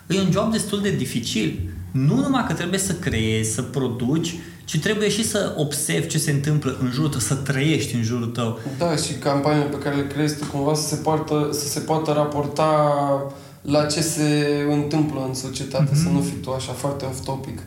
[0.07, 1.59] e un job destul de dificil.
[1.91, 4.35] Nu numai că trebuie să creezi, să produci,
[4.65, 8.25] ci trebuie și să observi ce se întâmplă în jurul tău, să trăiești în jurul
[8.27, 8.59] tău.
[8.77, 12.11] Da, și campaniile pe care le creezi tu cumva să se, poartă, să se poată
[12.11, 12.93] raporta
[13.61, 16.03] la ce se întâmplă în societate, Mhm.
[16.03, 17.59] să nu fii tu așa foarte off-topic.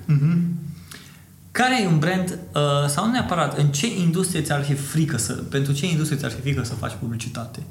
[1.52, 5.32] Care e un brand, uh, sau nu neapărat, în ce industrie ți-ar fi frică să,
[5.32, 7.62] pentru ce industrie ți-ar fi frică să faci publicitate?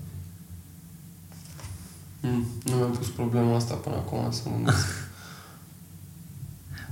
[2.22, 4.86] Mm, nu mi-am pus problema asta până acum să mă gândesc.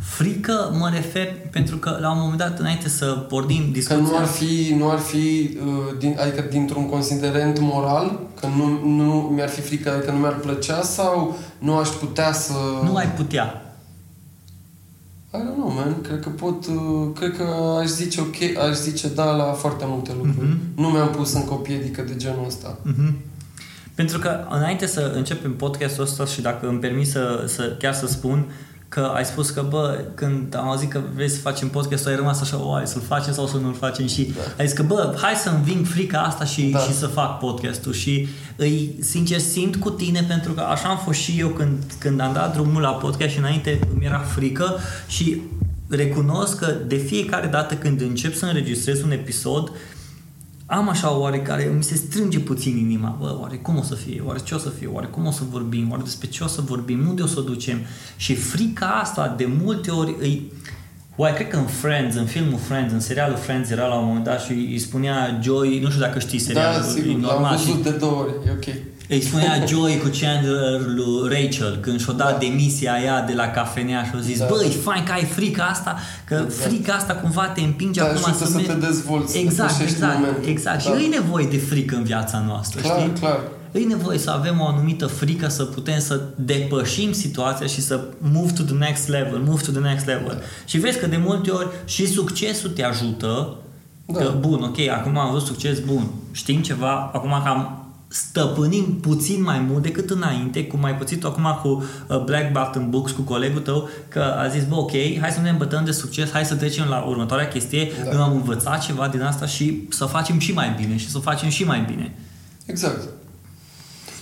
[0.08, 4.03] Frică mă refer pentru că la un moment dat înainte să pornim Că discuția...
[4.03, 9.32] nu ar fi, nu ar fi uh, din, adică dintr-un considerent moral, că nu, nu
[9.36, 12.53] mi-ar fi frică, adică nu mi-ar plăcea sau nu aș putea să...
[12.84, 13.62] Nu ai putea.
[15.34, 16.01] I don't know, man.
[16.01, 16.66] Cred că pot...
[16.66, 17.43] Uh, cred că
[17.82, 20.47] aș zice ok, aș zice da la foarte multe lucruri.
[20.47, 20.60] Mhm.
[20.76, 22.78] Nu mi-am pus încă o piedică de genul ăsta.
[22.82, 23.16] Mhm.
[23.95, 28.08] Pentru că înainte să începem podcastul ăsta și dacă îmi permis să, să chiar să
[28.08, 28.45] spun
[28.90, 32.42] că ai spus că, bă, când am auzit că vrei să facem podcastul, ai rămas
[32.42, 34.42] așa, oare, să-l facem sau să nu-l facem și Da.
[34.60, 36.80] ai zis că, bă, hai să înving frica asta și, Da.
[36.80, 41.20] și să fac podcastul și îi, sincer, simt cu tine pentru că așa am fost
[41.20, 44.76] și eu când, când am dat drumul la podcast și înainte mi era frică
[45.08, 45.42] și
[45.90, 49.72] recunosc că de fiecare dată când încep să înregistrez un episod,
[50.70, 54.39] am așa oarecare, mi se strânge puțin inima, bă, oare cum o să fie, oare
[54.39, 57.07] ce o să fie, oare cum o să vorbim, oare despre ce o să vorbim,
[57.07, 57.80] unde o să o ducem?
[58.15, 60.51] Și frica asta de multe ori îi,
[61.20, 64.24] Oare, cred că în Friends, în filmul Friends, în serialul Friends era la un moment
[64.26, 67.57] dat și îi spunea Joey, nu știu dacă știi serialul, Da, e sigur, l-am normal,
[67.57, 68.76] și văzut de două ori, e ok.
[69.09, 72.38] îi spunea Joey cu Chandler lui Rachel când și-o dat Da.
[72.38, 74.45] demisia aia de la cafenea și-o zis Da.
[74.49, 76.70] băi, e fain că ai frica asta, că Exact.
[76.70, 79.95] frica asta cumva te împinge Te acum ajută să mergi- te dezvolți, să Exact, depășești
[79.97, 80.49] exact, momentul.
[80.49, 80.84] exact.
[80.84, 80.95] Da.
[80.97, 83.11] Și e nevoie de frică în viața noastră, Clar, știi?
[83.20, 83.39] clar.
[83.72, 88.51] E nevoie să avem o anumită frică să putem să depășim situația și să move
[88.51, 90.28] to the next level, move to the next level.
[90.28, 90.39] Da.
[90.65, 93.55] Și vezi că de multe ori și succesul te ajută
[94.05, 94.20] Da.
[94.20, 99.41] că, bun, ok, acum am avut succes, bun, știm ceva, acum că am stăpânim puțin
[99.43, 101.68] mai mult decât înainte, cum ai pățit acum cu
[102.07, 105.49] uh, Black Button Books, cu colegul tău, că a zis, bă, ok, hai să ne
[105.49, 108.11] îmbătăm de succes, hai să trecem la următoarea chestie, Da.
[108.15, 108.24] da.
[108.24, 111.63] am învățat ceva din asta și să facem și mai bine și să facem și
[111.63, 112.15] mai bine.
[112.65, 113.07] Exact.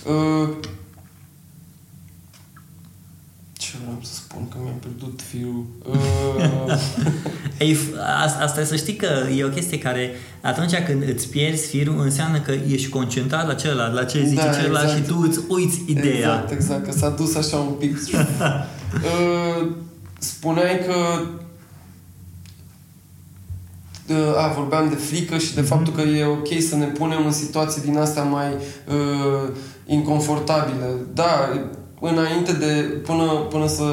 [0.08, 0.48] Uh,
[3.52, 4.48] ce Ce vreau să spun?
[4.48, 5.64] Că mi-am pierdut fiul.
[6.66, 6.78] Uh,
[7.58, 10.10] Ei, a- asta să știi că e o chestie care
[10.42, 14.52] atunci când îți pierzi firul înseamnă că ești concentrat la celălalt, la ce zice Da,
[14.52, 15.04] celălalt exact.
[15.04, 16.16] și tu îți uiți ideea.
[16.16, 17.96] Exact, exact, că s-a dus așa un pic.
[18.94, 19.66] Uh,
[20.18, 20.94] Spuneai că
[24.14, 25.68] uh, a, vorbeam de frică și de Mhm.
[25.70, 28.48] faptul că e ok să ne punem în situații din astea mai
[28.88, 29.50] uh,
[29.86, 30.86] inconfortabile.
[31.14, 31.48] Da,
[32.00, 32.72] înainte de,
[33.06, 33.84] până, până să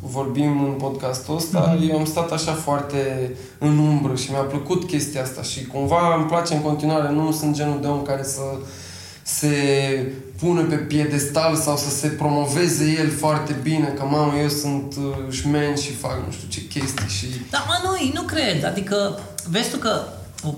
[0.00, 1.90] vorbim în podcastul ăsta, Mhm.
[1.90, 6.26] eu am stat așa foarte în umbră și mi-a plăcut chestia asta și cumva îmi
[6.26, 8.40] place în continuare, nu sunt genul de om care să
[9.22, 9.48] se
[10.40, 15.32] pune pe piedestal sau să se promoveze el foarte bine, că mamă, eu sunt uh,
[15.32, 17.26] șmen și fac nu știu ce chestii și...
[17.50, 18.64] Da, mă, nu, nu cred.
[18.64, 19.18] Adică,
[19.50, 20.00] vezi tu că
[20.46, 20.54] o-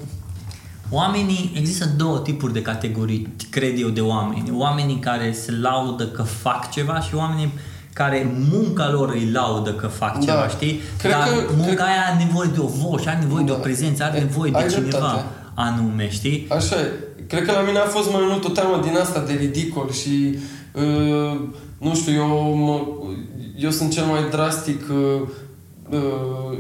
[0.90, 4.50] oamenii, există două tipuri de categorii, cred eu, de oameni.
[4.52, 7.52] Oamenii care se laudă că fac ceva și oamenii
[7.92, 10.20] care munca lor îi laudă că fac Da.
[10.20, 10.80] ceva, știi?
[10.98, 13.54] Cred Dar că- munca cred- aia are nevoie de o voce, are nevoie de o
[13.54, 13.60] Da.
[13.60, 15.24] prezență, are E, nevoie de ai cineva dreptate.
[15.54, 16.46] anume, știi?
[16.50, 16.92] Așa e.
[17.28, 20.38] Cred că la mine a fost mai mult o teamă din asta de ridicol și
[20.72, 21.40] uh,
[21.78, 22.80] nu știu, eu, mă,
[23.58, 25.28] eu sunt cel mai drastic uh,
[25.90, 26.58] uh,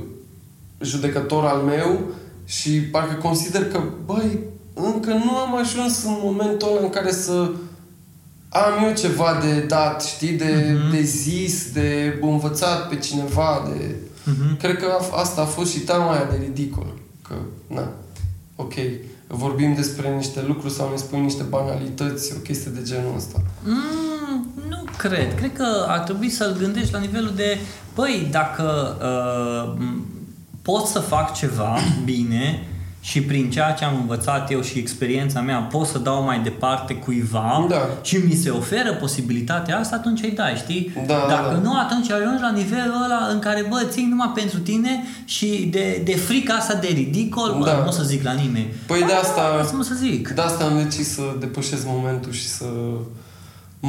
[0.80, 2.00] judecător al meu
[2.44, 4.38] și parcă consider că, băi,
[4.74, 7.50] încă nu am ajuns în momentul ăla în care să
[8.48, 10.90] am eu ceva de dat, știi, de, Mhm.
[10.90, 13.94] de zis, de învățat pe cineva, de...
[14.24, 14.56] Mhm.
[14.56, 16.86] Cred că a, asta a fost și teama aia de ridicol.
[17.28, 17.34] Că,
[17.66, 17.88] na,
[18.56, 18.72] ok,
[19.26, 23.42] vorbim despre niște lucruri sau ne spui niște banalități, o chestie de genul ăsta.
[23.64, 25.34] Mm, nu cred.
[25.34, 27.58] Cred că ar trebui să-l gândești la nivelul de,
[27.94, 30.13] băi, dacă uh, m-
[30.64, 32.66] pot să fac ceva bine
[33.00, 36.94] și prin ceea ce am învățat eu și experiența mea pot să dau mai departe
[36.94, 37.76] cuiva Da.
[38.02, 40.92] și mi se oferă posibilitatea asta, atunci îi dai, știi?
[41.06, 41.60] Da, da, Dacă da.
[41.68, 46.02] nu, atunci ajungi la nivelul ăla în care, bă, ții numai pentru tine și de,
[46.04, 47.76] de frica asta de ridicol, bă, Da.
[47.76, 48.72] nu o să zic la nimeni.
[48.86, 50.28] Păi de asta- Asta să zic.
[50.28, 52.64] De asta am decis să depășesc momentul și să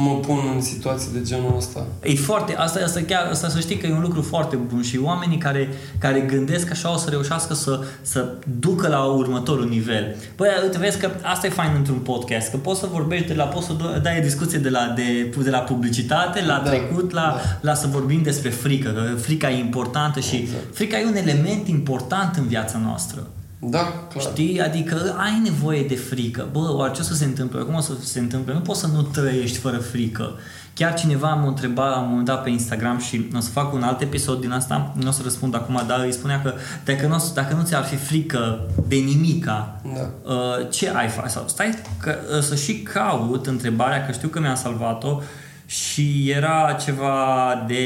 [0.04, 1.86] mă pun în situații de genul ăsta.
[2.02, 4.98] E foarte, asta, asta chiar, asta să știi că e un lucru foarte bun și
[5.02, 5.68] oamenii care,
[5.98, 8.28] care gândesc așa o să reușească să, să
[8.58, 10.16] ducă la următorul nivel.
[10.36, 13.44] Băi, uite, vezi că asta e fain într-un podcast, că poți să vorbești de la,
[13.44, 17.10] poți să do- dai o discuție de la, de, de la publicitate, la Da, trecut,
[17.10, 17.40] la, da.
[17.60, 20.74] la să vorbim despre frică, că frica e importantă și Exact.
[20.74, 23.26] frica e un element important în viața noastră.
[23.58, 24.24] Da, clar.
[24.24, 24.60] Știi?
[24.60, 26.48] Adică ai nevoie de frică.
[26.52, 27.60] Bă, oare ce o să se întâmple?
[27.60, 28.52] Cum o să se întâmple?
[28.52, 30.30] Nu poți să nu trăiești fără frică.
[30.74, 33.82] Chiar cineva m-a întrebat la un moment dat pe Instagram și o să fac un
[33.82, 36.54] alt episod din asta, nu o să răspund acum, dar îi spunea că
[36.84, 40.30] dacă nu, dacă nu ți-ar fi frică de nimica, Da.
[40.32, 41.28] uh, ce ai face?
[41.28, 45.20] Sau stai că, uh, să și caut întrebarea, că știu că mi-a salvat-o
[45.66, 47.84] și era ceva de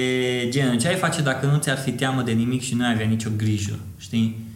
[0.49, 3.07] genul, ce ai face dacă nu ți-ar fi teamă de nimic și nu ai avea
[3.07, 4.49] nicio grijă, știi?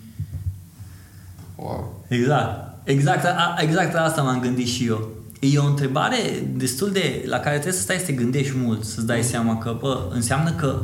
[1.57, 2.05] Wow.
[2.09, 2.73] Exact.
[2.85, 5.09] Exact, a, exact la asta m-am gândit și eu.
[5.41, 6.17] E o întrebare
[6.57, 7.25] destul de...
[7.27, 10.53] la care trebuie să stai să te gândești mult, să-ți dai seama că, bă, înseamnă
[10.53, 10.81] că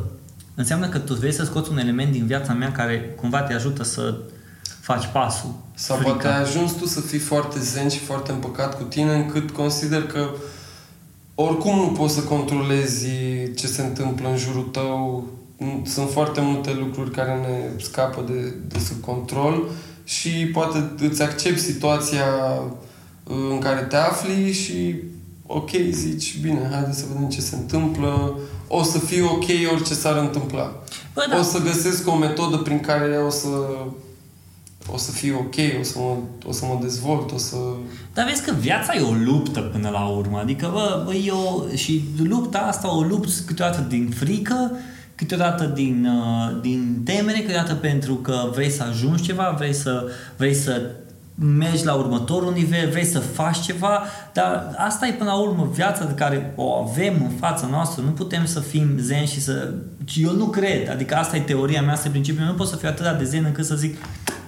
[0.55, 3.83] înseamnă că tu vrei să scoți un element din viața mea care cumva te ajută
[3.83, 4.15] să
[4.81, 5.53] faci pasul.
[5.73, 6.11] Sau frica.
[6.11, 10.03] poate ai ajuns tu să fii foarte zen și foarte împăcat cu tine încât consider
[10.03, 10.29] că
[11.35, 13.07] oricum nu poți să controlezi
[13.55, 15.27] ce se întâmplă în jurul tău.
[15.83, 19.69] Sunt foarte multe lucruri care ne scapă de, de sub control
[20.03, 22.25] și poate îți accepti situația
[23.23, 24.95] uh, în care te afli și
[25.45, 30.17] ok, zici, bine, haide să vedem ce se întâmplă, o să fie ok orice s-ar
[30.17, 30.83] întâmpla.
[31.13, 31.39] Bă, da.
[31.39, 33.47] O să găsesc o metodă prin care o să
[34.93, 36.15] o să fie ok, o să mă,
[36.47, 37.55] o să mă dezvolt, o să...
[38.13, 40.37] Dar vezi că viața e o luptă până la urmă.
[40.37, 44.71] Adică, bă, bă e o, și lupta asta o lupți câteodată din frică,
[45.21, 50.53] câteodată din, uh, din temere, câteodată pentru că vrei să ajungi ceva, vrei să, vrei
[50.53, 50.81] să
[51.35, 54.03] mergi la următorul nivel, vrei să faci ceva,
[54.33, 58.03] dar asta e până la urmă viața de care o avem în fața noastră.
[58.03, 59.73] Nu putem să fim zen și să...
[60.15, 62.75] Eu nu cred, adică asta e teoria mea, asta e principiul meu, nu pot să
[62.75, 63.97] fiu atât de zen încât să zic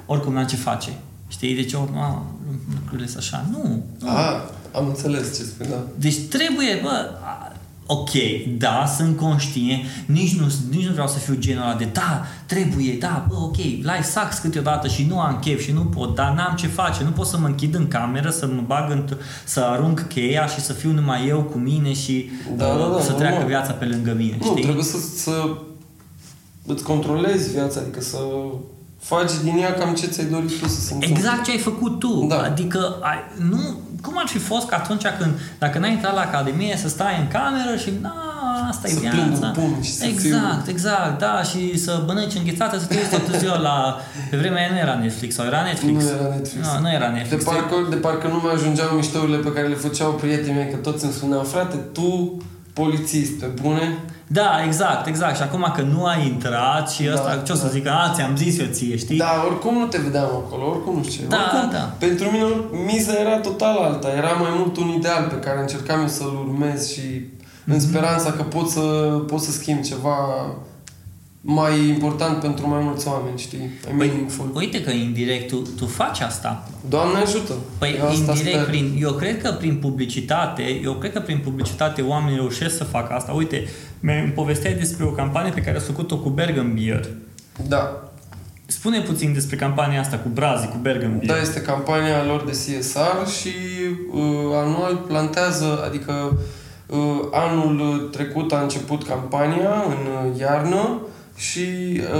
[0.05, 0.89] oricum n-am ce face.
[1.27, 1.55] Știi?
[1.55, 2.23] Deci, oh, a,
[2.79, 3.45] lucrurile sunt așa.
[3.51, 3.83] Nu.
[3.99, 4.09] nu.
[4.09, 5.83] A, am înțeles ce spui, da.
[5.95, 7.22] Deci trebuie, bă, a,
[7.85, 8.09] ok,
[8.57, 12.93] da, sunt conștient, nici nu, nici nu vreau să fiu genul ăla de da, trebuie,
[12.99, 16.55] da, bă, ok, life sucks câteodată și nu am chef și nu pot, dar n-am
[16.55, 19.05] ce face, nu pot să mă închid în cameră, să mă bag în,
[19.43, 23.01] să arunc cheia și să fiu numai eu cu mine și Da, uh, da, da,
[23.01, 23.47] să treacă normal.
[23.47, 24.63] viața pe lângă mine, Nu, știi?
[24.63, 25.57] trebuie să, să
[26.65, 28.17] îți controlezi viața, adică să
[29.03, 31.17] faci din ea cam ce ți-ai dorit tu să se întâmple.
[31.17, 32.25] Exact ce ai făcut tu.
[32.29, 32.41] Da.
[32.41, 33.61] Adică, ai, nu,
[34.01, 37.27] cum ar fi fost că atunci când, dacă n-ai intrat la academie, să stai în
[37.27, 38.13] cameră și, na,
[38.69, 39.15] asta să e viața.
[39.17, 40.71] plâng în pumni și să exact, fiu...
[40.71, 43.97] exact, da, și să mănânci înghețată, să te uiți toată ziua la...
[44.29, 46.03] Pe vremea aia nu era Netflix, sau era Netflix?
[46.03, 46.67] Nu era Netflix.
[46.73, 47.43] Nu, nu era De Netflix.
[47.43, 51.03] parcă, de parcă nu mai ajungeau miștourile pe care le făceau prietenii mei, că toți
[51.03, 52.37] îmi spuneau, frate, tu,
[52.73, 53.97] polițist, pe bune,
[54.27, 55.35] Da, exact, exact.
[55.35, 57.69] Și acum că nu ai intrat și Da, ăsta, ce o să da.
[57.69, 59.17] zică, a, ți-am zis eu ție, știi?
[59.17, 61.25] Da, oricum nu te vedeam acolo, oricum nu știu.
[61.27, 61.93] Da, oricum, da.
[61.97, 62.45] Pentru mine
[62.85, 64.07] miza era total alta.
[64.17, 67.01] Era mai mult un ideal pe care încercam eu să-l urmez și
[67.65, 67.79] în Mhm.
[67.79, 68.79] speranța că pot să,
[69.27, 70.15] pot să schimb ceva
[71.45, 73.69] mai important pentru mai mulți oameni, știi?
[73.85, 74.51] Mai meaningful.
[74.53, 76.69] Uite că indirect tu, tu faci asta.
[76.89, 77.53] Doamne ajută!
[77.77, 78.65] Păi Eu asta indirect, sper.
[78.65, 83.13] prin, eu cred că prin publicitate, eu cred că prin publicitate oamenii reușesc să facă
[83.13, 83.31] asta.
[83.31, 83.67] Uite,
[83.99, 87.07] mi povesteai despre o campanie pe care a făcut-o cu Bergen Beer.
[87.67, 88.11] Da.
[88.65, 91.31] Spune puțin despre campania asta cu Brazi, cu Bergen Beer.
[91.31, 93.53] Da, este campania lor de CSR și
[94.13, 94.21] uh,
[94.53, 96.37] anual plantează, adică
[96.87, 96.97] uh,
[97.31, 100.99] anul trecut a început campania în uh, iarnă
[101.35, 101.59] și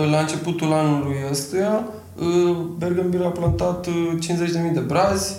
[0.04, 1.84] uh, la începutul anului ăstuia
[2.20, 5.36] uh, Bergambir a plantat uh, 50.000 de brazi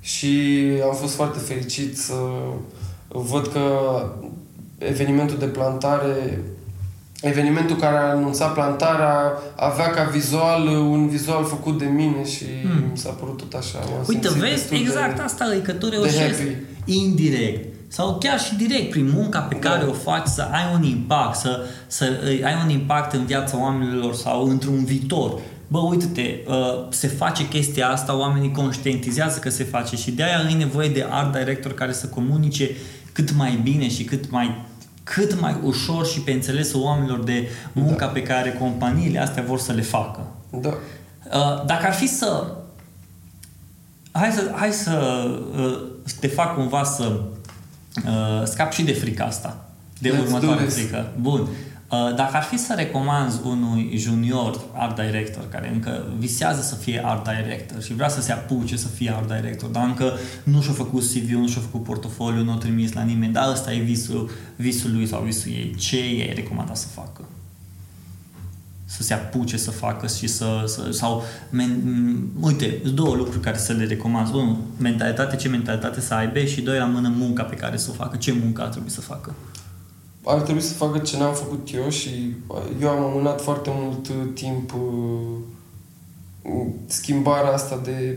[0.00, 2.14] și am fost foarte fericit să
[3.08, 3.62] văd că
[4.78, 6.40] evenimentul de plantare
[7.22, 12.44] evenimentul care a anunțat plantarea avea ca vizual uh, un vizual făcut de mine și
[12.62, 12.84] Hmm.
[12.90, 13.78] mi s-a părut tot așa.
[13.78, 16.56] m-am Uite, simțit vezi, destul de- exact asta e, că tu de reușești happy.
[16.84, 19.70] indirect sau chiar și direct prin munca pe Da.
[19.70, 23.60] care o faci să ai un impact, să, să uh, ai un impact în viața
[23.60, 25.38] oamenilor sau într-un viitor.
[25.68, 30.54] Bă, uite-te, uh, se face chestia asta, oamenii conștientizează că se face și de-aia ai
[30.54, 32.70] nevoie de art director care să comunice
[33.12, 34.64] cât mai bine și cât mai
[35.02, 38.12] cât mai ușor și pe înțelesul oamenilor de munca Da.
[38.12, 40.26] pe care companiile astea vor să le facă.
[40.50, 40.68] Da.
[40.68, 42.46] Uh, dacă ar fi să...
[44.12, 45.24] Hai să, hai să
[45.58, 45.78] uh,
[46.20, 47.20] te fac cumva să
[48.06, 49.68] uh, scap și de frica asta.
[49.98, 50.74] De Let's următoarea do this.
[50.74, 51.12] frică.
[51.20, 51.48] Bun.
[51.90, 57.02] Uh, dacă ar fi să recomanzi unui junior art director care încă visează să fie
[57.04, 60.72] art director și vrea să se apuce să fie art director, dar încă nu și-a
[60.72, 64.30] făcut CV, nu și-a făcut portofoliu, nu a trimis la nimeni, dar ăsta e visul,
[64.56, 67.24] visul lui sau visul ei, ce i-ai recomandat să facă?
[68.84, 73.40] Să se apuce să facă și să, să sau men, m- uite, sunt două lucruri
[73.40, 74.34] care să le recomand.
[74.34, 77.94] Unul, mentalitate, ce mentalitate să aibă și doi, la mână munca pe care să o
[77.94, 79.34] facă, ce muncă ar trebui să facă.
[80.24, 84.08] Ar trebui să facă ce n-am făcut eu și uh, eu am amânat foarte mult
[84.08, 88.16] uh, timp uh, schimbarea asta de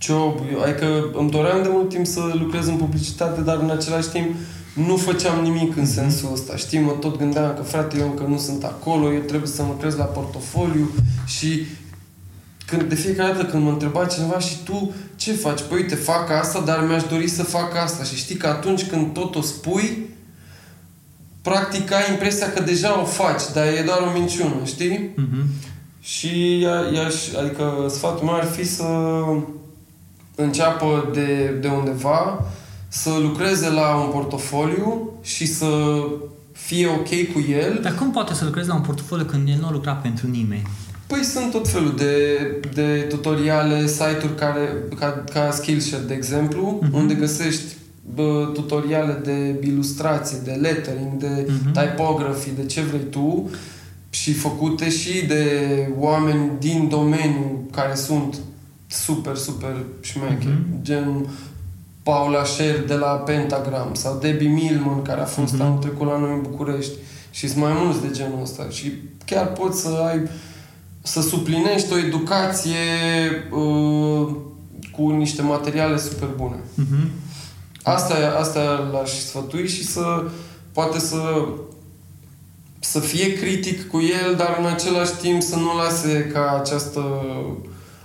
[0.00, 0.34] job.
[0.52, 4.34] Eu, adică îmi doream de mult timp să lucrez în publicitate, dar în același timp
[4.74, 6.56] nu făceam nimic în sensul ăsta.
[6.56, 9.96] Știi, mă tot gândeam că frate, eu încă nu sunt acolo, eu trebuie să lucrez
[9.96, 10.90] la portofoliu
[11.26, 11.66] și
[12.66, 15.60] când, de fiecare dată când mă întreba cineva și tu ce faci?
[15.68, 18.04] Păi uite, fac asta, dar mi-aș dori să fac asta.
[18.04, 20.08] Și știi că atunci când tot o spui,
[21.42, 25.10] practic ai impresia că deja o faci, dar e doar o minciună, știi?
[25.16, 25.44] Mhm.
[26.00, 26.60] Și i-
[26.94, 28.84] i-aș, adică sfatul meu ar fi să
[30.34, 32.44] înceapă de, de undeva,
[32.94, 35.66] să lucreze la un portofoliu și să
[36.52, 37.78] fie ok cu el.
[37.82, 40.66] Dar cum poate să lucrezi la un portofoliu când el nu a lucrat pentru nimeni?
[41.06, 42.38] Păi sunt tot felul de,
[42.74, 44.68] de tutoriale, site-uri care,
[44.98, 46.94] ca, ca Skillshare, de exemplu, Mhm.
[46.96, 47.62] unde găsești
[48.14, 51.72] bă, tutoriale de ilustrație, de lettering, de Mhm.
[51.72, 53.50] typography, de ce vrei tu
[54.10, 55.50] și făcute și de
[55.98, 58.36] oameni din domeniu care sunt
[58.86, 60.82] super, super șmecheri, Mhm.
[60.82, 61.26] gen
[62.04, 65.62] Paula Sher de la Pentagram sau Debbie Milman care a fost Mhm.
[65.62, 66.92] anul trecut la noi în București
[67.30, 68.92] și sunt mai mulți de genul ăsta și
[69.24, 70.28] chiar poți să ai
[71.02, 72.78] să suplinești o educație
[73.52, 74.34] uh,
[74.96, 76.56] cu niște materiale super bune.
[76.74, 77.10] Mhm.
[77.82, 80.24] Asta, asta l-aș sfătui și să
[80.72, 81.18] poate să
[82.80, 87.00] să fie critic cu el, dar în același timp să nu lase ca această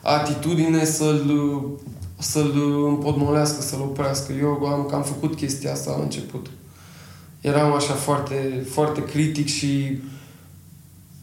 [0.02, 1.52] atitudine să-l
[2.20, 4.34] să-l împotmolească, să-l oprească.
[4.34, 6.48] Eu am cam făcut chestia asta la început.
[7.42, 10.00] Eram așa foarte, foarte critic și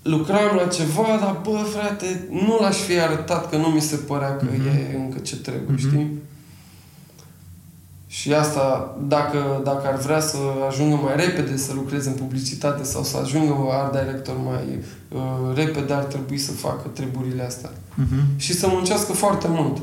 [0.03, 4.37] lucram la ceva, dar bă, frate, nu l-aș fi arătat că nu mi se părea
[4.37, 4.67] că Mhm.
[4.67, 5.89] e încă ce trebuie, Mhm.
[5.89, 6.19] știi?
[8.07, 10.37] Și asta, dacă, dacă ar vrea să
[10.69, 14.79] ajungă mai repede să lucreze în publicitate sau să ajungă art director mai
[15.09, 17.71] uh, repede, ar trebui să facă treburile astea.
[17.95, 18.19] Mhm.
[18.37, 19.77] Și să muncească foarte mult.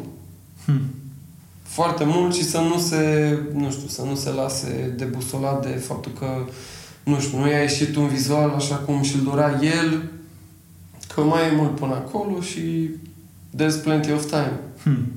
[0.66, 0.82] Hm.
[1.64, 6.12] Foarte mult și să nu se, nu știu, să nu se lase debusolat de faptul
[6.20, 6.46] că,
[7.04, 10.04] nu știu, nu i-a ieșit un vizual așa cum și-l dorea el,
[11.14, 12.90] că mai e mult până acolo și
[13.58, 14.60] there's plenty of time.
[14.84, 15.12] Hm.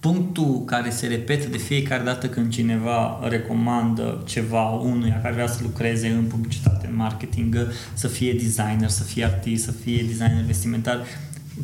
[0.00, 5.58] punctul care se repetă de fiecare dată când cineva recomandă ceva unuia care vrea să
[5.62, 7.56] lucreze în publicitate, în marketing,
[7.94, 11.04] să fie designer, să fie artist, să fie designer vestimentar,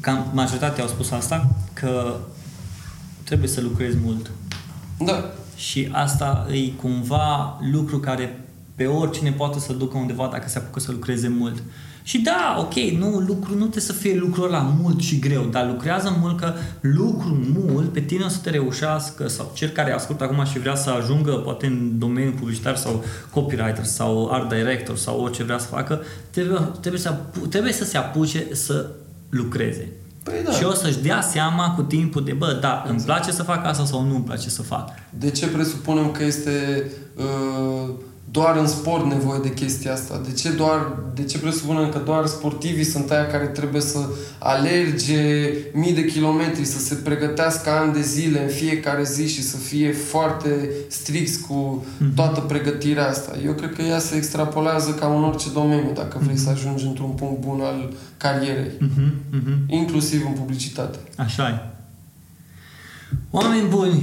[0.01, 2.17] cam majoritatea au spus asta, că
[3.25, 4.31] trebuie să lucrezi mult.
[4.99, 5.33] Da.
[5.57, 8.45] Și asta e cumva lucru care
[8.75, 11.63] pe oricine poate să ducă undeva dacă se apucă să lucreze mult.
[12.07, 15.67] Și da, ok, nu, lucru, nu trebuie să fie lucrul ăla mult și greu, dar
[15.67, 20.25] lucrează mult că lucru mult pe tine o să te reușească sau cel care ascultă
[20.25, 25.21] acum și vrea să ajungă poate în domeniul publicitar sau copywriter sau art director sau
[25.21, 27.17] orice vrea să facă, trebuie, trebuie, să,
[27.49, 28.91] trebuie să se apuce să
[29.31, 29.89] lucreze.
[30.25, 30.51] Păi da.
[30.51, 33.85] Și o să-și dea seama cu timpul de, bă, da, îmi place să fac asta
[33.85, 34.89] sau nu îmi place să fac.
[35.11, 36.85] De ce presupunem că este
[37.17, 37.95] uh,
[38.31, 40.21] doar în sport nevoie de chestia asta?
[40.27, 43.99] De ce, doar, de ce presupunem că doar sportivii sunt aia care trebuie să
[44.39, 49.57] alerge mii de kilometri, să se pregătească ani de zile în fiecare zi și să
[49.57, 53.33] fie foarte strict cu toată pregătirea asta?
[53.45, 57.11] Eu cred că ea se extrapolează ca în orice domeniu dacă vrei să ajungi într-un
[57.11, 57.93] punct bun al
[58.25, 58.71] carierei.
[58.79, 59.59] Mhm, mhm.
[59.67, 60.99] Inclusiv în publicitate.
[61.17, 61.59] Așa e.
[63.31, 64.03] Oameni buni,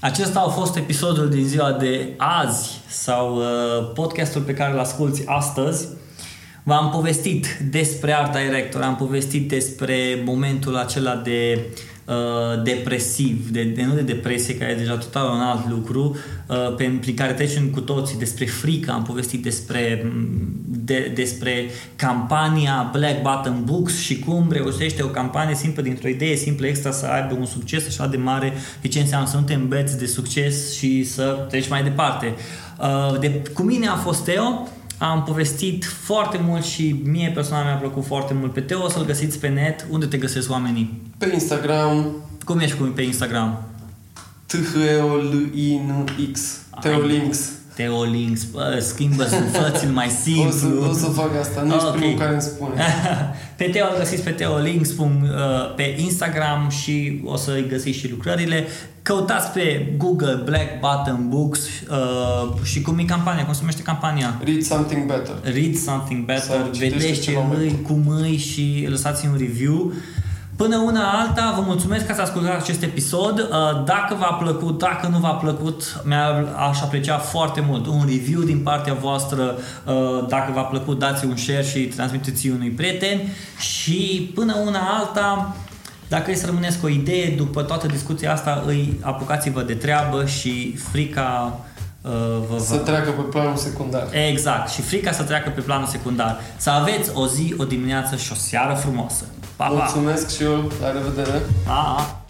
[0.00, 5.22] acesta a fost episodul din ziua de azi sau uh, podcastul pe care îl asculti
[5.26, 5.86] astăzi.
[6.62, 11.91] V-am povestit despre Art Director, am povestit despre momentul acela de uh,
[12.62, 16.98] depresiv, de, de, nu de depresie, care e deja total un alt lucru, uh, pe,
[17.00, 20.12] prin care trecem cu toții, despre frică, am povestit despre,
[20.66, 26.66] de, despre campania Black Button Books și cum reușește o campanie simplă dintr-o idee simplă
[26.66, 29.98] extra să aibă un succes așa de mare, de ce înseamnă să nu te îmbeți
[29.98, 32.34] de succes și să treci mai departe.
[32.80, 34.68] Uh, de, cu mine a fost Teo,
[35.10, 39.04] am povestit foarte mult și mie personal mi-a plăcut foarte mult pe Teo, o să-l
[39.04, 39.86] găsiți pe net.
[39.90, 41.02] Unde te găsesc oamenii?
[41.18, 43.64] Pe Instagram, Cum ești cu pe Instagram?
[44.46, 46.40] T-H-E-O-L-I-N-X.
[46.80, 47.50] Teolinks.
[47.74, 50.06] Teo Links, bă, schimbă fă mai
[50.46, 50.88] O să, simplu.
[50.90, 51.96] o să fac asta, nu ești Ok.
[51.96, 52.74] primul care îmi spune.
[53.56, 54.90] pe Teo îl găsiți pe Teo Links
[55.22, 58.66] uh, pe Instagram și o să-i găsiți și lucrările.
[59.02, 61.60] Căutați pe Google Black Button Books
[61.90, 64.40] uh, și cum e campania, cum se numește campania?
[64.44, 65.34] Read something better.
[65.42, 67.82] Read Something Better, Sau citește vedeți ce ceva mai îi, bun.
[68.04, 69.92] cum îi și lăsați un review.
[70.56, 73.38] Până una alta, vă mulțumesc că ați ascultat acest episod.
[73.38, 78.42] Uh, Dacă v-a plăcut, dacă nu v-a plăcut, mi-ar, aș aprecia foarte mult un review
[78.42, 79.54] din partea voastră.
[79.86, 83.20] Uh, Dacă v-a plăcut, dați un share și transmiteți unui prieten.
[83.58, 85.56] Și până una alta,
[86.08, 90.26] dacă e să rămâneți cu o idee, după toată discuția asta, îi apucați-vă de treabă
[90.26, 91.71] și frica uh,
[92.48, 92.80] vă Să va...
[92.80, 94.08] treacă pe planul secundar.
[94.28, 94.70] Exact.
[94.70, 96.40] Și frica să treacă pe planul secundar.
[96.56, 99.24] Să aveți o zi, o dimineață și o seară frumoasă.
[99.56, 99.72] Pa, pa!
[99.72, 100.70] Mulțumesc și eu.
[100.80, 101.42] La revedere.
[101.66, 102.21] pa!